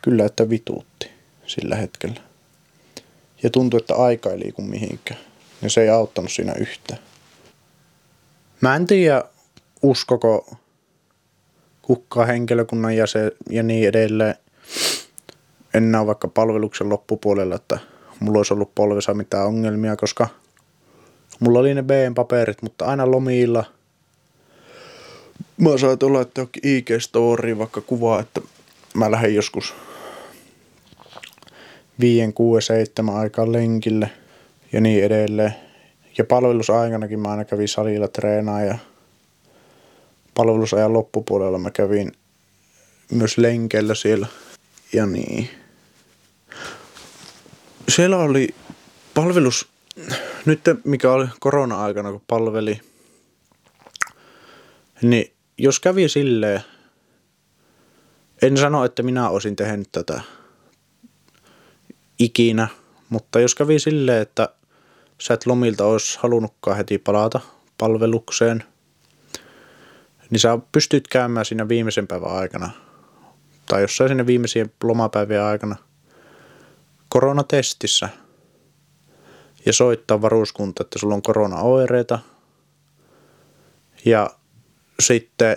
[0.03, 1.11] kyllä, että vituutti
[1.47, 2.21] sillä hetkellä.
[3.43, 5.21] Ja tuntui, että aika ei liiku mihinkään.
[5.63, 7.01] Ja se ei auttanut siinä yhtään.
[8.61, 9.25] Mä en tiedä,
[9.83, 10.57] uskoko
[11.83, 14.35] kukkaa henkilökunnan jäsen ja niin edelleen
[15.75, 17.79] enää vaikka palveluksen loppupuolella, että
[18.21, 20.29] mulla olisi ollut polvessa mitään ongelmia, koska
[21.41, 23.65] mulla oli ne BM-paperit, mutta aina lomilla
[25.61, 28.41] mä saat olla, että IG-story vaikka kuvaa, että
[28.95, 29.75] mä lähden joskus
[32.01, 34.11] 5, 6, 7 aikaa lenkille
[34.73, 35.55] ja niin edelleen.
[36.19, 38.79] Ja palvelusaikanakin mä aina kävin salilla treenaa ja
[40.35, 42.13] palvelusajan loppupuolella mä kävin
[43.13, 44.27] myös lenkeillä siellä
[44.93, 45.60] ja niin.
[47.91, 48.55] Siellä oli
[49.15, 49.69] palvelus,
[50.47, 52.81] nyt mikä oli korona-aikana kun palveli,
[55.03, 56.61] niin jos kävi silleen,
[58.43, 60.21] en sano, että minä olisin tehnyt tätä
[62.19, 62.69] ikinä,
[63.09, 64.49] mutta jos kävi silleen, että
[65.21, 67.41] sä et lomilta olisi halunnutkaan heti palata
[67.79, 68.65] palvelukseen,
[70.31, 72.71] niin sä pystyt käymään siinä viimeisen päivän aikana
[73.67, 75.77] tai jossain sinne viimeisien lomapäivien aikana
[77.11, 78.09] koronatestissä
[79.67, 82.19] ja soittaa varuskunta, että sulla on koronaoireita
[84.05, 84.31] ja
[85.01, 85.57] sitten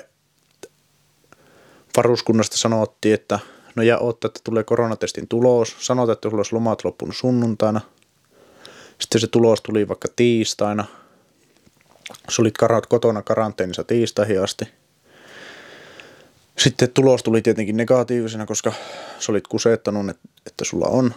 [1.98, 3.40] varuskunnasta sanottiin, että
[3.76, 5.76] No ja ootte, että tulee koronatestin tulos.
[5.80, 7.82] Sanotaan, että sulla olisi lomat loppunut sunnuntaina.
[9.00, 10.86] Sitten se tulos tuli vaikka tiistaina.
[12.30, 14.66] Sä olit karat kotona karanteenissa tiistaihin asti.
[16.58, 18.74] Sitten tulos tuli tietenkin negatiivisena, koska
[19.20, 20.10] sä olit kuseettanut,
[20.46, 21.14] että sulla on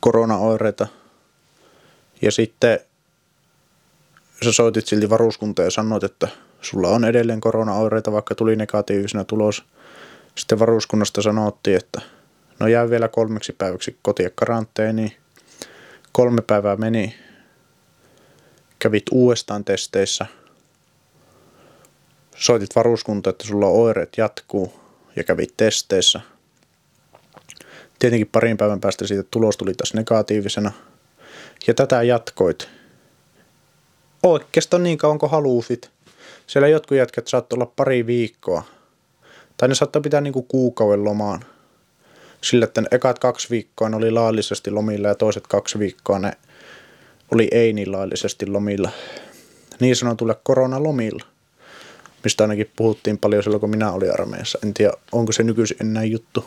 [0.00, 0.86] koronaoireita.
[2.22, 2.80] Ja sitten
[4.44, 6.28] sä soitit silti varuskuntaan ja sanoit, että
[6.60, 9.64] sulla on edelleen koronaoireita, vaikka tuli negatiivisena tulos.
[10.34, 12.00] Sitten varuskunnasta sanottiin, että
[12.60, 15.12] no jää vielä kolmeksi päiväksi kotia karanteeniin.
[16.12, 17.14] Kolme päivää meni.
[18.78, 20.26] Kävit uudestaan testeissä.
[22.36, 24.80] Soitit varuskunta, että sulla oireet jatkuu
[25.16, 26.20] ja kävit testeissä.
[27.98, 30.72] Tietenkin parin päivän päästä siitä tulos tuli taas negatiivisena.
[31.66, 32.68] Ja tätä jatkoit.
[34.22, 35.90] Oikeastaan niin kauan kuin halusit.
[36.46, 38.62] Siellä jotkut jätkät saattoi olla pari viikkoa.
[39.56, 41.44] Tai ne saattoi pitää niinku kuukauden lomaan.
[42.40, 46.32] sillä, että ne ekat kaksi viikkoa ne oli laillisesti lomilla ja toiset kaksi viikkoa ne
[47.30, 48.90] oli ei niin laillisesti lomilla.
[49.80, 51.24] Niin sanotulle koronalomilla,
[52.24, 54.58] mistä ainakin puhuttiin paljon silloin, kun minä olin armeijassa.
[54.62, 56.44] En tiedä, onko se nykyisin enää juttu.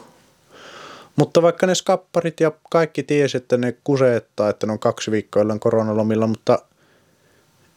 [1.20, 5.43] Mutta vaikka ne skapparit ja kaikki tiesi, että ne kuseettaa, että ne on kaksi viikkoa
[5.43, 6.59] illan koronalomilla, mutta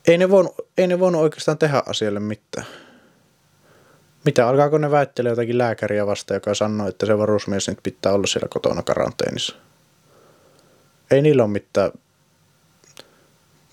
[0.09, 2.67] ei ne, voinut, ei ne voinut oikeastaan tehdä asialle mitään.
[4.25, 8.27] Mitä, alkaako ne väittelee jotakin lääkäriä vasta, joka sanoo, että se varusmies nyt pitää olla
[8.27, 9.57] siellä kotona karanteenissa?
[11.11, 11.93] Ei niillä ole mitään,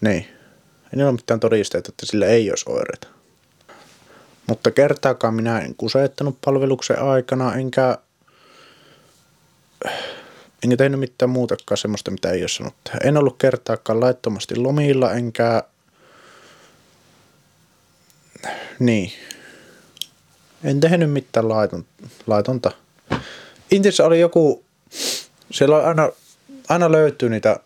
[0.02, 3.08] niin, ei niillä ole mitään todisteita, että sillä ei olisi oireita.
[4.48, 7.98] Mutta kertaakaan minä en kuseettanut palveluksen aikana, enkä,
[10.64, 12.78] enkä tehnyt mitään muutakaan semmoista, mitä ei ole sanonut.
[13.04, 15.64] En ollut kertaakaan laittomasti lomilla, enkä,
[18.80, 19.12] niin,
[20.64, 21.86] en tehnyt mitään laiton,
[22.28, 22.72] laitonta.
[23.72, 24.64] Intissä oli joku,
[25.52, 26.10] siellä aina,
[26.70, 27.60] aina löytyy niitä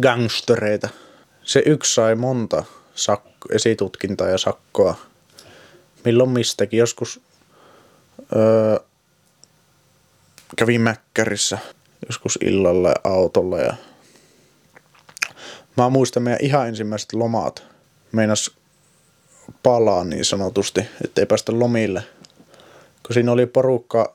[0.00, 0.88] gangstereita.
[1.42, 4.94] Se yksi sai monta sakko, esitutkintaa ja sakkoa.
[6.04, 6.78] Milloin mistäkin.
[6.78, 7.20] Joskus
[8.36, 8.87] öö,
[10.56, 11.58] kävin Mäkkärissä
[12.06, 13.58] joskus illalla ja autolla.
[13.58, 13.74] Ja...
[15.76, 17.64] Mä muistan meidän ihan ensimmäiset lomat.
[18.12, 18.50] Meinas
[19.62, 22.02] palaa niin sanotusti, ettei päästä lomille.
[23.06, 24.14] Kun siinä oli porukka,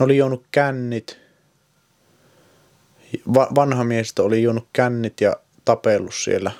[0.00, 1.18] ne oli juonut kännit,
[3.34, 6.50] Va- vanha miehistö oli juonut kännit ja tapellut siellä.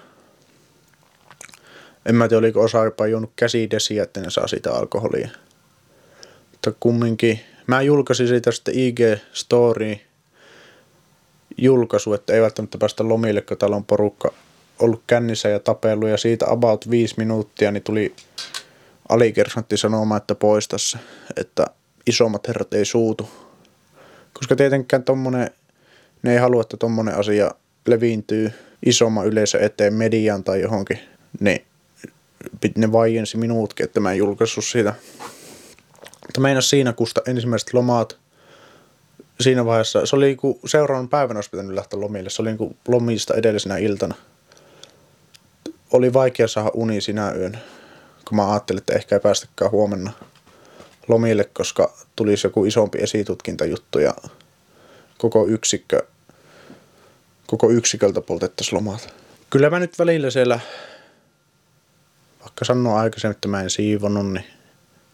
[2.07, 5.29] En mä tiedä, oliko osa jopa juonut käsidesiä, että ne saa sitä alkoholia.
[6.53, 7.41] Mutta kumminkin,
[7.71, 9.99] mä julkaisin siitä sitten IG-story
[11.59, 14.33] julkaisu, että ei välttämättä päästä lomille, kun täällä on porukka
[14.79, 18.15] ollut kännissä ja tapellut ja siitä about viisi minuuttia niin tuli
[19.09, 20.99] alikersantti sanomaan, että poistassa,
[21.37, 21.67] että
[22.07, 23.29] isommat herrat ei suutu.
[24.33, 25.51] Koska tietenkään tommonen,
[26.23, 27.51] ne ei halua, että tommonen asia
[27.87, 28.53] leviintyy
[28.87, 30.99] isomman yleisö eteen mediaan tai johonkin,
[31.41, 31.65] niin
[32.77, 34.95] ne vaiensi minuutkin, että mä en julkaissut siitä.
[36.31, 38.19] Mutta meinas siinä kusta ensimmäiset lomaat
[39.41, 43.35] siinä vaiheessa, se oli kun seuraavan päivänä olisi pitänyt lähteä lomille, se oli niin lomista
[43.35, 44.15] edellisenä iltana–
[45.93, 47.59] oli vaikea saada uni sinä yön,
[48.29, 50.13] kun mä ajattelin, että ehkä ei päästäkään huomenna
[51.09, 54.15] lomille, koska tulisi joku isompi esitutkintajuttu ja
[55.19, 56.03] koko yksikkö,
[57.47, 59.15] koko yksiköltä poltettaisiin lomat.
[59.51, 60.61] Kyllä mä nyt välillä siellä,
[62.41, 64.45] vaikka sanoin aikaisemmin, että mä en siivonnut, niin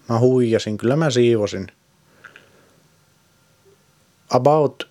[0.09, 0.79] mä huijasin.
[0.79, 1.67] Kyllä mä siivosin.
[4.31, 4.89] About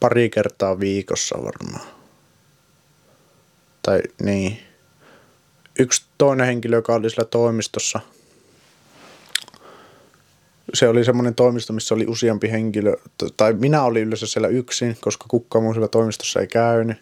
[0.00, 2.02] pari kertaa viikossa varmaan
[3.82, 4.58] tai niin,
[5.78, 8.00] yksi toinen henkilö, joka oli sillä toimistossa,
[10.74, 12.96] se oli semmoinen toimisto, missä oli useampi henkilö,
[13.36, 16.96] tai minä olin yleensä siellä yksin, koska kukaan muu siellä toimistossa ei käynyt.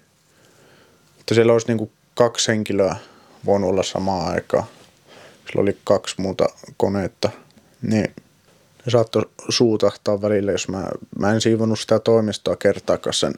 [1.16, 2.96] Mutta siellä olisi niin kuin kaksi henkilöä
[3.46, 4.64] voinut olla samaan aikaan.
[5.51, 6.46] Sillä oli kaksi muuta
[6.76, 7.30] koneetta.
[7.82, 8.14] Niin
[8.86, 10.88] ne saattoi suutahtaa välillä, jos mä,
[11.18, 13.34] mä en siivonut sitä toimistoa kertaakaan sen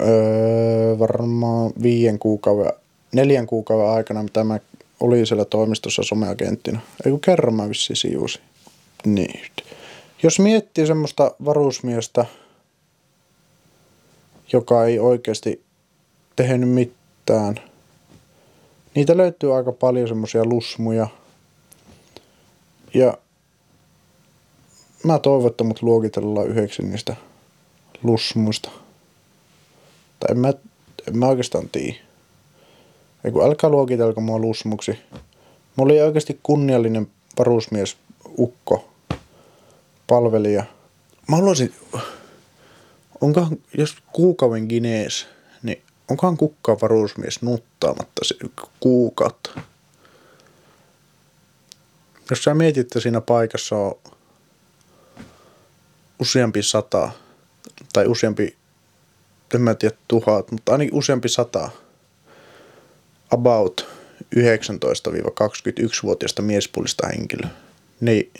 [0.00, 2.72] öö, varmaan viien kuukauden,
[3.12, 4.58] neljän kuukauden aikana, mitä mä
[5.00, 6.80] olin siellä toimistossa someagenttina.
[7.04, 8.42] Ei kun kerran mä vissiin siusin.
[9.04, 9.40] Niin.
[10.22, 12.26] Jos miettii semmoista varusmiestä,
[14.52, 15.62] joka ei oikeasti
[16.36, 17.60] tehnyt mitään,
[18.94, 21.08] niitä löytyy aika paljon semmoisia lusmuja.
[22.94, 23.18] Ja
[25.04, 27.16] mä toivon, että mut luokitellaan yhdeksi niistä
[28.02, 28.70] lusmuista.
[30.20, 30.52] Tai en mä,
[31.08, 31.98] en mä oikeastaan tiedä.
[33.24, 34.98] Ei kun älkää luokitelko mua lusmuksi.
[35.12, 37.96] Mä olin oikeasti kunniallinen varusmies,
[38.38, 38.88] ukko,
[40.06, 40.64] palvelija.
[41.28, 41.74] Mä haluaisin,
[43.20, 45.26] onkohan, jos kuukauden Ginees,
[46.10, 48.34] onkohan kukkaan varusmies nuttaamatta se
[48.80, 49.60] kuukautta?
[52.30, 53.94] Jos sä mietit, että siinä paikassa on
[56.20, 57.10] useampi sata
[57.92, 58.56] tai useampi
[59.54, 61.70] en mä tiedä tuhat, mutta ainakin useampi sata
[63.30, 63.88] about
[64.36, 67.48] 19-21-vuotiaista miespuolista henkilöä.
[68.00, 68.32] Niin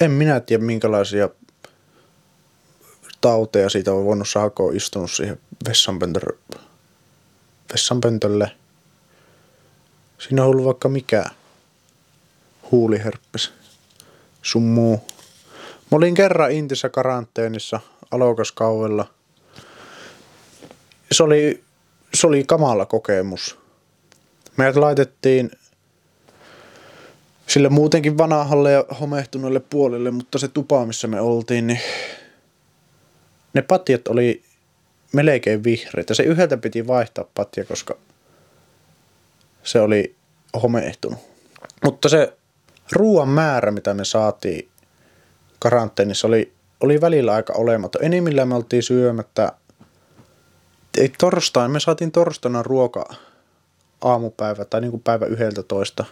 [0.00, 1.28] en minä tiedä minkälaisia
[3.20, 5.40] tauteja siitä on voinut on istunut siihen
[7.72, 8.50] vessanpöntölle.
[10.18, 11.24] Siinä on ollut vaikka mikä
[12.70, 13.52] huuliherppes,
[14.42, 14.96] sun muu.
[15.90, 19.06] Mä olin kerran Intissä karanteenissa alokaskauvella–
[21.12, 21.64] se oli,
[22.14, 23.58] se oli kamala kokemus.
[24.56, 25.50] Meidät laitettiin,
[27.46, 31.80] sille muutenkin vanahalle ja homehtuneelle puolelle, mutta se tupa, missä me oltiin, niin
[33.54, 34.42] ne patjat oli
[35.12, 36.14] melkein vihreitä.
[36.14, 37.96] Se yhdeltä piti vaihtaa patja, koska
[39.62, 40.14] se oli
[40.62, 41.18] homehtunut.
[41.84, 42.36] Mutta se
[42.92, 44.68] ruoan määrä, mitä me saatiin
[45.58, 48.04] karanteenissa, oli, oli välillä aika olematon.
[48.04, 49.52] Enimmillään me oltiin syömättä.
[50.98, 53.14] Ei torstain, me saatiin torstaina ruoka
[54.00, 56.04] aamupäivä tai niin kuin päivä yhdeltä toista.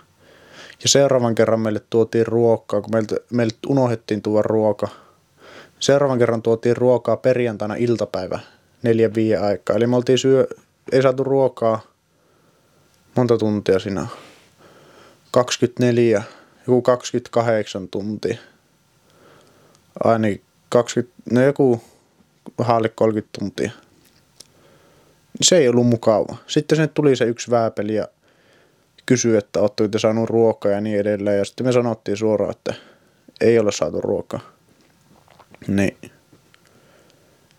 [0.82, 4.88] Ja seuraavan kerran meille tuotiin ruokaa, kun meiltä, meiltä unohdettiin tuoda ruoka.
[5.80, 8.38] Seuraavan kerran tuotiin ruokaa perjantaina iltapäivä
[8.84, 9.76] neljä viiden aikaa.
[9.76, 10.46] Eli me oltiin syö,
[10.92, 11.80] ei saatu ruokaa
[13.16, 14.06] monta tuntia siinä.
[15.30, 16.22] 24,
[16.66, 18.36] joku 28 tuntia.
[20.04, 20.28] Aina
[20.68, 21.82] 20, no joku
[22.58, 23.70] haalle 30 tuntia.
[25.42, 26.36] Se ei ollut mukava.
[26.46, 28.08] Sitten sen tuli se yksi vääpeli ja
[29.06, 31.38] kysyi, että oletteko te saanut ruokaa ja niin edelleen.
[31.38, 32.74] Ja sitten me sanottiin suoraan, että
[33.40, 34.40] ei ole saatu ruokaa.
[35.66, 35.96] Niin.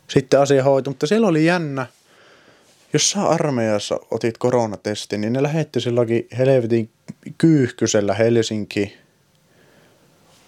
[0.07, 1.87] Sitten asia hoitui, mutta siellä oli jännä.
[2.93, 6.89] Jos sä armeijassa otit koronatestin, niin ne lähetti silloin helvetin
[7.37, 8.97] kyyhkysellä Helsinki.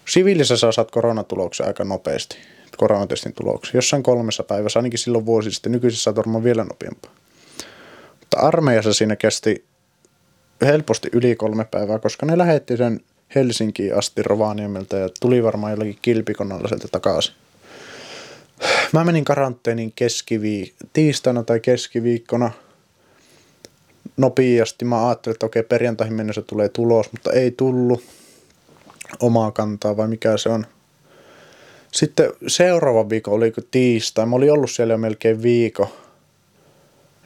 [0.08, 2.36] Siviilissä sä saat koronatuloksen aika nopeasti,
[2.76, 3.78] koronatestin tuloksen.
[3.78, 7.10] Jossain kolmessa päivässä, ainakin silloin vuosi sitten, nykyisessä varmaan vielä nopeampaa.
[8.20, 9.64] Mutta armeijassa siinä kesti
[10.62, 13.00] helposti yli kolme päivää, koska ne lähetti sen
[13.34, 17.34] Helsinkiin asti Rovaniemeltä ja tuli varmaan jollakin kilpikonalla sieltä takaisin.
[18.92, 22.50] Mä menin karanteeniin keskiviik- tiistaina tai keskiviikkona
[24.16, 24.84] nopeasti.
[24.84, 28.04] Mä ajattelin, että okei perjantaihin mennessä tulee tulos, mutta ei tullut
[29.20, 30.66] omaa kantaa vai mikä se on.
[31.92, 34.26] Sitten seuraava viikko oli tiistai.
[34.26, 35.96] Mä olin ollut siellä jo melkein viikko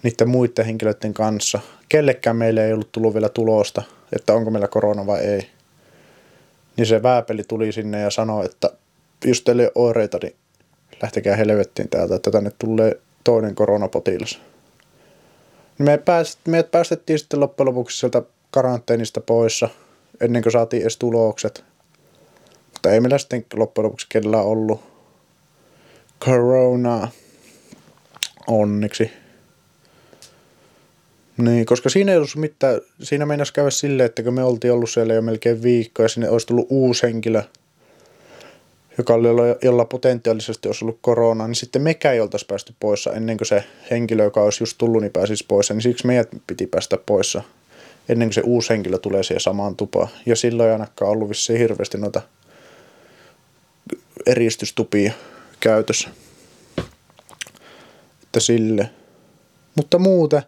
[0.03, 1.61] niiden muiden henkilöiden kanssa.
[1.89, 3.83] Kellekään meille ei ollut tullut vielä tulosta,
[4.17, 5.49] että onko meillä korona vai ei.
[6.77, 8.71] Niin se vääpeli tuli sinne ja sanoi, että
[9.25, 10.35] jos teillä ei ole oireita, niin
[11.03, 14.41] lähtekää helvettiin täältä, että tänne tulee toinen koronapotilas.
[15.79, 19.69] Me pääst, meidät päästettiin sitten loppujen lopuksi sieltä karanteenista poissa,
[20.21, 21.65] ennen kuin saatiin edes tulokset.
[22.73, 24.81] Mutta ei meillä sitten loppujen lopuksi kellään ollut
[26.21, 27.09] corona
[28.47, 29.11] onneksi.
[31.37, 34.91] Niin, koska siinä ei ollut mitään, siinä meinasi käydä silleen, että kun me oltiin ollut
[34.91, 37.43] siellä jo melkein viikko ja sinne olisi tullut uusi henkilö,
[38.99, 39.29] joka oli,
[39.63, 43.65] jolla potentiaalisesti olisi ollut korona, niin sitten mekään ei oltaisi päästy pois ennen kuin se
[43.91, 45.71] henkilö, joka olisi just tullut, niin pääsisi pois.
[45.71, 47.39] Niin siksi meidät piti päästä pois
[48.09, 50.09] ennen kuin se uusi henkilö tulee siihen samaan tupaan.
[50.27, 52.23] Ja silloin ei ainakaan ollut vissiin hirveästi noita
[54.27, 55.13] eristystupia
[55.61, 56.09] käytössä.
[58.23, 58.91] Että sille.
[59.75, 60.43] Mutta muuten,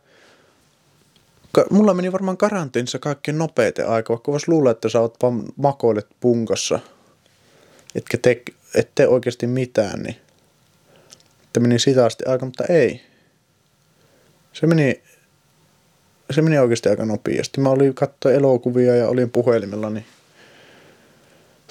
[1.71, 6.07] mulla meni varmaan karanteenissa kaikkein nopeiten aika, vaikka voisi luulla, että sä oot vaan makoilet
[6.21, 6.81] punkassa–
[7.95, 8.43] etkä te,
[8.75, 10.17] ette oikeasti mitään, niin
[11.45, 13.01] että meni sitaasti aika, mutta ei.
[14.53, 15.03] Se meni,
[16.31, 17.61] se meni oikeasti aika nopeasti.
[17.61, 20.07] Mä olin katsoa elokuvia ja olin puhelimella, niin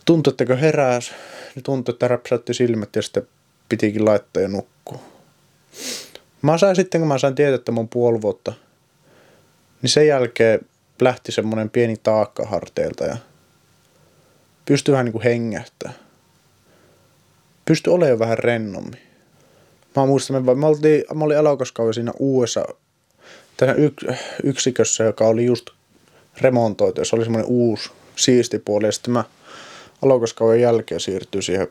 [0.06, 1.12] tuntui, että kun heräs,
[1.56, 3.28] niin tuntui, että räpsäytti silmät ja sitten
[3.70, 5.00] pitikin laittaa ja nukkua.
[6.42, 8.54] Mä sain sitten, kun mä sain tietää, että mun puoli vuotta,
[9.82, 10.60] niin sen jälkeen
[11.02, 13.18] lähti semmoinen pieni taakka harteilta ja
[14.66, 16.03] pystyi vähän niin kuin hengähtää
[17.66, 19.02] pysty olemaan vähän rennommin.
[19.96, 22.66] Mä muistan, me, me, oltiin, mä olin alokaskausi siinä uudessa
[23.58, 23.94] tässä yk,
[24.44, 25.70] yksikössä, joka oli just
[26.42, 27.06] remontoitu.
[27.06, 28.86] Se oli semmoinen uusi, siisti puoli.
[28.86, 29.24] Ja sitten mä
[30.02, 31.68] alokaskauden jälkeen siirtyin siihen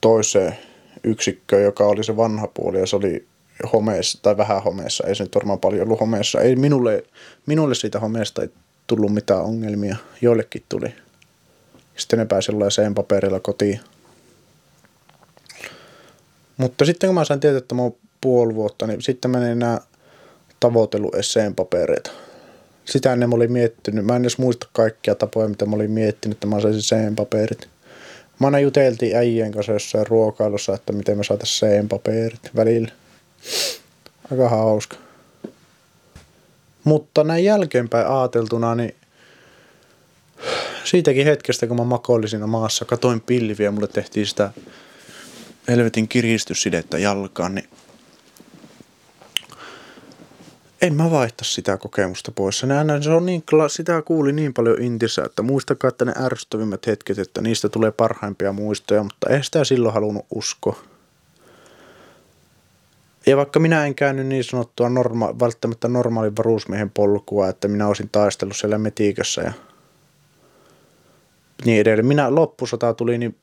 [0.00, 0.56] toiseen
[1.04, 2.78] yksikköön, joka oli se vanha puoli.
[2.80, 3.26] Ja se oli
[3.72, 5.06] homeessa, tai vähän homeessa.
[5.06, 6.40] Ei se nyt varmaan paljon ollut homeessa.
[6.40, 7.04] Ei minulle,
[7.46, 8.48] minulle siitä homeesta ei
[8.86, 9.96] tullut mitään ongelmia.
[10.20, 10.94] Joillekin tuli.
[11.96, 13.80] Sitten ne pääsi jollain paperilla kotiin.
[16.56, 19.44] Mutta sitten kun mä sain tietää, että mä oon puoli vuotta, niin sitten mä en
[19.44, 19.80] enää
[20.60, 22.10] tavoitellut esseen papereita.
[22.84, 24.04] Sitä ennen mä olin miettinyt.
[24.04, 27.68] Mä en edes muista kaikkia tapoja, mitä mä olin miettinyt, että mä saisin sen paperit.
[28.38, 32.92] Mä aina juteltiin äijien kanssa jossain ruokailussa, että miten me saataisiin sen paperit välillä.
[34.30, 34.96] Aika hauska.
[36.84, 38.94] Mutta näin jälkeenpäin ajateltuna, niin
[40.86, 44.50] siitäkin hetkestä, kun mä makoilin siinä maassa, katoin pilviä, mulle tehtiin sitä
[45.68, 47.68] helvetin kiristyssidettä jalkaan, niin
[50.82, 52.58] en mä vaihta sitä kokemusta pois.
[52.58, 52.66] Se,
[53.00, 57.40] se on niin, sitä kuuli niin paljon intissä, että muistakaa, että ne ärsyttävimmät hetket, että
[57.40, 60.76] niistä tulee parhaimpia muistoja, mutta ei sitä silloin halunnut uskoa.
[63.26, 68.08] Ja vaikka minä en käynyt niin sanottua norma- välttämättä normaalin varuusmiehen polkua, että minä olisin
[68.12, 69.52] taistellut siellä metikössä ja
[71.64, 72.06] niin edelleen.
[72.06, 73.36] Minä loppusota tuli, niin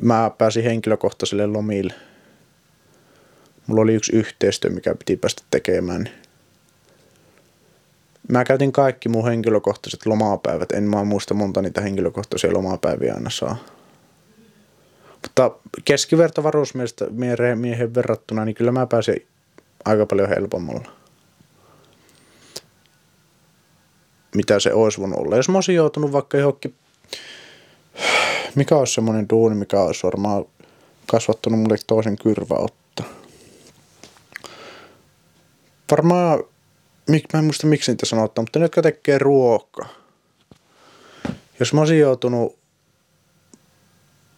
[0.00, 1.94] mä pääsin henkilökohtaiselle lomille.
[3.66, 6.08] Mulla oli yksi yhteistyö, mikä piti päästä tekemään.
[8.28, 10.72] Mä käytin kaikki mun henkilökohtaiset lomapäivät.
[10.72, 13.56] En mä muista monta niitä henkilökohtaisia lomapäiviä aina saa.
[15.22, 15.50] Mutta
[15.84, 17.06] keskiverto varusmiestä
[17.54, 19.26] miehen verrattuna, niin kyllä mä pääsin
[19.84, 20.90] aika paljon helpommalla.
[24.34, 25.36] Mitä se olisi voinut olla.
[25.36, 26.74] Jos mä olisin joutunut vaikka johonkin,
[28.54, 30.44] mikä olisi semmoinen duuni, mikä olisi varmaan
[31.06, 33.06] kasvattanut mulle toisen kyrväottaa.
[35.90, 36.44] Varmaan,
[37.08, 39.88] mä en muista miksi niitä sanotaan, mutta ne, jotka tekee ruokaa.
[41.60, 42.58] Jos mä olisin joutunut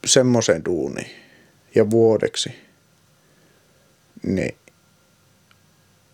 [0.07, 1.11] semmoisen duuni
[1.74, 2.55] ja vuodeksi,
[4.22, 4.57] niin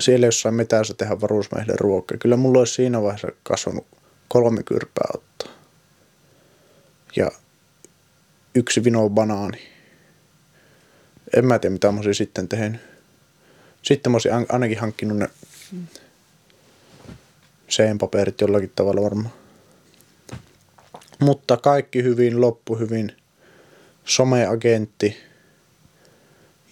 [0.01, 2.18] siellä jossain metässä tehdä varusmiehille ruokaa.
[2.18, 3.86] Kyllä mulla olisi siinä vaiheessa kasvanut
[4.28, 5.53] kolme kyrpää ottaa.
[7.16, 7.30] Ja
[8.55, 9.59] yksi vino banaani.
[11.36, 12.80] En mä tiedä, mitä mä olisin sitten tehnyt.
[13.82, 15.28] Sitten mä olisin ainakin hankkinut ne
[17.68, 19.34] seen-paperit jollakin tavalla varmaan.
[21.18, 23.12] Mutta kaikki hyvin, loppu hyvin–
[24.07, 25.16] someagentti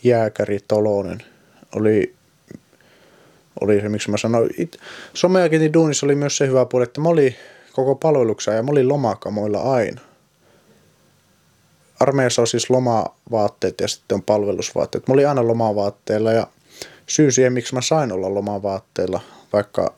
[0.04, 1.22] Jääkäri Tolonen
[1.74, 2.13] oli,
[3.60, 4.50] oli se, miksi mä sanoin.
[5.14, 7.34] Someagentin duunissa oli myös se hyvä puoli, että mä olin
[7.72, 10.00] koko palveluksen ja mä olin lomakamoilla aina.
[12.00, 15.08] Armeijassa on siis lomavaatteet ja sitten on palvelusvaatteet.
[15.08, 16.46] Mä olin aina lomavaatteilla ja
[17.06, 19.20] syy siihen, miksi mä sain olla lomavaatteilla,
[19.52, 19.94] vaikka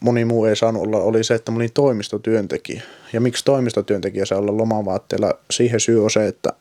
[0.00, 2.82] moni muu ei saanut olla, oli se, että mä olin toimistotyöntekijä.
[3.12, 5.34] Ja miksi toimistotyöntekijä saa olla lomavaatteella?
[5.50, 6.52] Siihen syy on se, että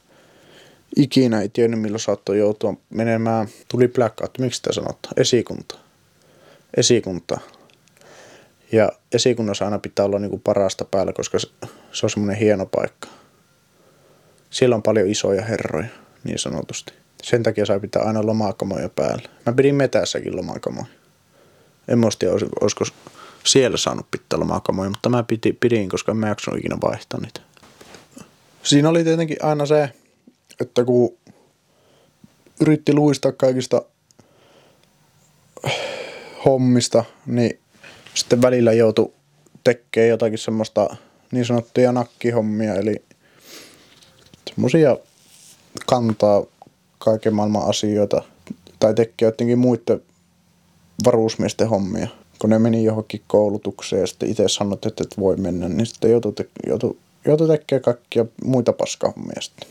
[0.95, 3.47] ikinä ei tiennyt, milloin saattoi joutua menemään.
[3.67, 5.13] Tuli blackout, miksi sitä sanotaan?
[5.17, 5.77] Esikunta.
[6.77, 7.39] Esikunta.
[8.71, 11.39] Ja esikunnassa aina pitää olla niin kuin parasta päällä, koska
[11.91, 13.07] se on semmoinen hieno paikka.
[14.49, 15.87] Siellä on paljon isoja herroja,
[16.23, 16.93] niin sanotusti.
[17.23, 19.29] Sen takia sai pitää aina lomakamoja päällä.
[19.45, 20.85] Mä pidin metässäkin lomakamoja.
[21.87, 22.25] En muista,
[22.61, 22.85] olisiko
[23.43, 25.23] siellä saanut pitää lomakamoja, mutta mä
[25.59, 27.41] pidin, koska en mä jaksanut ikinä vaihtaa niitä.
[28.63, 29.89] Siinä oli tietenkin aina se,
[30.61, 31.17] että kun
[32.61, 33.81] yritti luistaa kaikista
[36.45, 37.59] hommista, niin
[38.13, 39.13] sitten välillä joutui
[39.63, 40.95] tekemään jotakin semmoista
[41.31, 43.03] niin sanottuja nakkihommia, eli
[44.49, 44.97] semmoisia
[45.85, 46.43] kantaa
[46.99, 48.21] kaiken maailman asioita
[48.79, 50.01] tai tekee jotenkin muiden
[51.05, 52.07] varusmiesten hommia
[52.39, 56.11] kun ne meni johonkin koulutukseen ja sitten itse sanot, että et voi mennä, niin sitten
[56.11, 59.69] joutui, te, joutui, joutui tekemään kaikkia muita paskahommia sitten.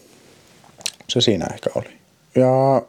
[1.08, 1.88] Se siinä ehkä oli.
[2.34, 2.82] Ja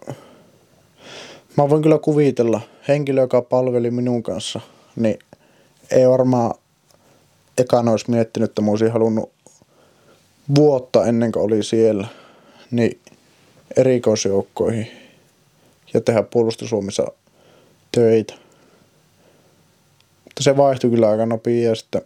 [1.57, 4.61] mä voin kyllä kuvitella, henkilö, joka palveli minun kanssa,
[4.95, 5.20] niin
[5.91, 6.55] ei varmaan
[7.57, 9.32] ekan olisi miettinyt, että mä olisin halunnut
[10.55, 12.07] vuotta ennen kuin oli siellä,
[12.72, 12.99] niin
[13.78, 14.88] erikoisjoukkoihin
[15.93, 17.07] ja tehdä puolustusvoimissa
[17.91, 18.34] töitä.
[20.24, 22.01] Mutta se vaihtui kyllä aika nopeasti ja sitten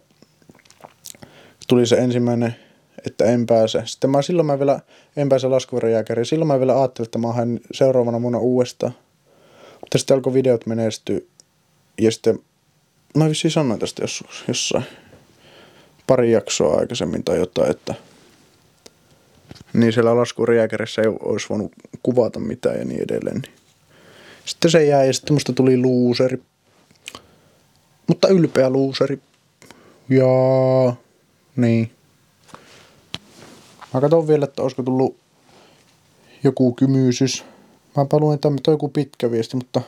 [1.68, 2.56] tuli se ensimmäinen,
[3.06, 3.82] että en pääse.
[3.84, 4.80] Sitten mä silloin mä vielä,
[5.16, 6.26] en pääse laskuvarajääkäriin.
[6.26, 8.92] Silloin mä vielä ajattelin, että mä haen seuraavana vuonna uudestaan.
[9.80, 11.20] Mutta sitten alkoi videot menestyä.
[12.00, 12.38] Ja sitten
[13.16, 14.84] mä vissiin sanoin tästä jossain, jossain
[16.06, 17.94] pari jaksoa aikaisemmin tai jotain, että
[19.72, 21.72] niin siellä laskuvarajääkärissä ei olisi voinut
[22.02, 23.42] kuvata mitään ja niin edelleen.
[24.44, 26.42] Sitten se jäi ja sitten musta tuli luuseri
[28.12, 29.18] mutta ylpeä luuseri.
[30.08, 30.26] Ja
[31.56, 31.90] niin.
[33.94, 35.16] Mä katson vielä, että olisiko tullut
[36.44, 37.44] joku kymysys.
[37.96, 39.80] Mä paluin, että on joku pitkä viesti, mutta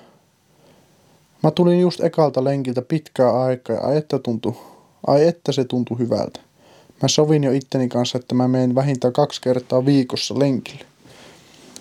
[1.43, 4.55] mä tulin just ekalta lenkiltä pitkää aikaa ja ai että, tuntui,
[5.07, 6.41] ai että se tuntui hyvältä.
[7.03, 10.85] Mä sovin jo itteni kanssa, että mä menen vähintään kaksi kertaa viikossa lenkille.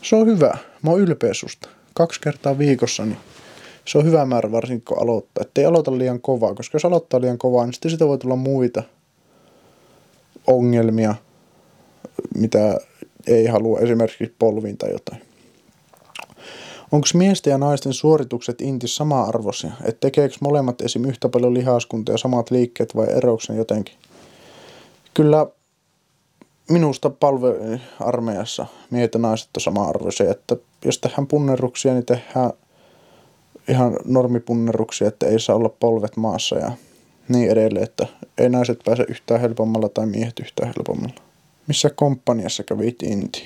[0.01, 0.57] Se on hyvä.
[0.81, 1.69] Mä oon ylpeä susta.
[1.93, 3.17] Kaksi kertaa viikossa, niin
[3.85, 5.41] se on hyvä määrä varsinkin kun aloittaa.
[5.41, 8.35] Että ei aloita liian kovaa, koska jos aloittaa liian kovaa, niin sitten sitä voi tulla
[8.35, 8.83] muita
[10.47, 11.15] ongelmia,
[12.37, 12.77] mitä
[13.27, 15.21] ei halua, esimerkiksi polviin tai jotain.
[16.91, 19.71] Onko miesten ja naisten suoritukset intis sama-arvoisia?
[19.83, 21.05] Että tekeekö molemmat esim.
[21.05, 23.95] yhtä paljon lihaskuntia ja samat liikkeet vai erouksen jotenkin?
[25.13, 25.47] Kyllä
[26.69, 30.55] minusta palvearmeijassa miehet ja naiset on sama-arvoisia, että
[30.85, 32.51] jos tehdään punnerruksia, niin tehdään
[33.67, 36.71] ihan normipunneruksia, että ei saa olla polvet maassa ja
[37.29, 38.07] niin edelleen, että
[38.37, 41.32] ei naiset pääse yhtään helpommalla tai miehet yhtään helpommalla.
[41.67, 43.43] Missä komppaniassa kävit Inti?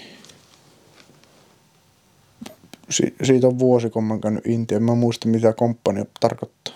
[2.90, 4.76] Si- siitä on vuosi, kun mä oon käynyt Inti.
[4.76, 6.74] En mä muista, mitä komppania tarkoittaa.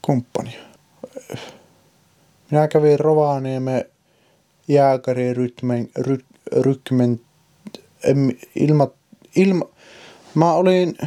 [0.00, 0.60] Komppania.
[2.50, 3.86] Minä kävin Rovanieme
[4.68, 6.18] jääkäri rytmen, ry,
[6.52, 7.20] rykmen,
[8.04, 8.88] em, ilma,
[9.36, 9.64] ilma,
[10.34, 10.98] mä olin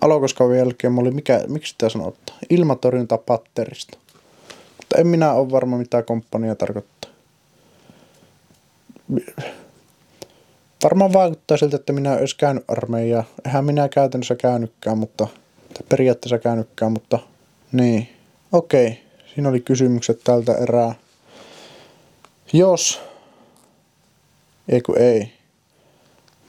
[0.00, 3.98] alokaskauden jälkeen, mä olin, mikä, miksi sitä sanotaan, ilmatorjunta patterista.
[4.76, 6.95] Mutta en minä ole varma, mitä komppania tarkoittaa.
[10.82, 13.24] Varmaan vaikuttaa siltä, että minä olisi käynyt armeijaa.
[13.44, 15.26] Eihän minä käytännössä käynytkään, mutta
[15.88, 17.18] periaatteessa käynytkään, mutta
[17.72, 18.08] niin.
[18.52, 19.00] Okei,
[19.34, 20.94] siinä oli kysymykset tältä erää.
[22.52, 23.00] Jos,
[24.68, 25.32] ei kun ei,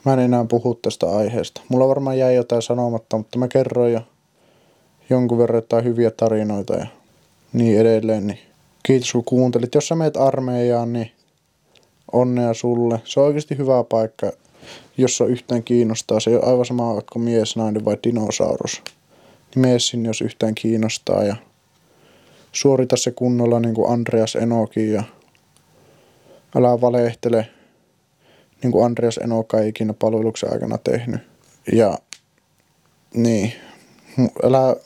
[0.04, 1.60] mä en enää puhu tästä aiheesta.
[1.68, 4.00] Mulla varmaan jäi jotain sanomatta, mutta mä kerroin jo
[5.10, 6.86] jonkun verran jotain hyviä tarinoita ja
[7.52, 8.26] niin edelleen.
[8.26, 8.38] Niin
[8.82, 9.74] kiitos kun kuuntelit.
[9.74, 11.12] Jos sä meet armeijaan, niin
[12.12, 13.00] onnea sulle.
[13.04, 14.32] Se on oikeasti hyvä paikka,
[14.96, 16.20] jos on yhtään kiinnostaa.
[16.20, 18.82] Se ei ole aivan sama kuin mies, nainen vai dinosaurus.
[19.54, 21.36] Niin mene sinne, jos yhtään kiinnostaa ja
[22.52, 25.02] suorita se kunnolla niin kuin Andreas Enoki ja
[26.56, 27.48] älä valehtele
[28.62, 31.20] niin kuin Andreas Enoka ei ikinä palveluksen aikana tehnyt.
[31.72, 31.98] Ja
[33.14, 33.52] niin,
[34.44, 34.76] älä,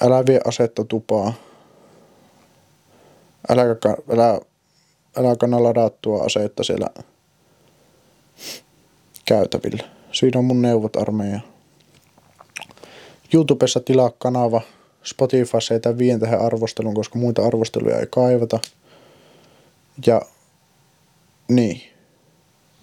[0.00, 1.32] älä vie asetta tupaa.
[3.48, 3.62] Älä,
[4.12, 4.40] älä,
[5.16, 6.86] älä kanna ladattua asetta siellä
[9.24, 9.84] käytävillä.
[10.12, 11.40] Siinä on mun neuvot armeija.
[13.34, 14.60] YouTubessa tilaa kanava.
[15.02, 18.60] Spotifyssa ei tämän vien tähän arvostelun, koska muita arvosteluja ei kaivata.
[20.06, 20.22] Ja
[21.48, 21.82] niin.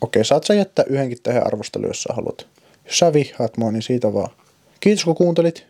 [0.02, 2.48] Okei, saat sä jättää yhdenkin tähän arvosteluun, jos sä haluat.
[2.86, 4.30] Jos sä vihaat mua, niin siitä vaan.
[4.80, 5.66] Kiitos kun kuuntelit.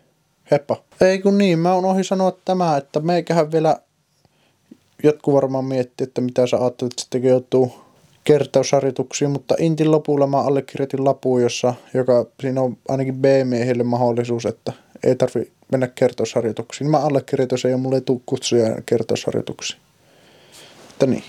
[0.50, 0.82] Heppa.
[1.00, 3.76] Ei kun niin, mä oon ohi sanoa tämä, että meikähän vielä
[5.02, 7.72] jotkut varmaan miettii, että mitä sä ajattelet, että sitten joutuu
[8.24, 14.72] kertausharjoituksiin, mutta Intin lopulla mä allekirjoitin lapuun, jossa, joka siinä on ainakin B-miehille mahdollisuus, että
[15.02, 16.90] ei tarvi mennä kertausharjoituksiin.
[16.90, 19.80] Mä allekirjoitin sen ja mulle ei tule kutsuja kertausharjoituksiin.
[20.92, 21.24] Että niin.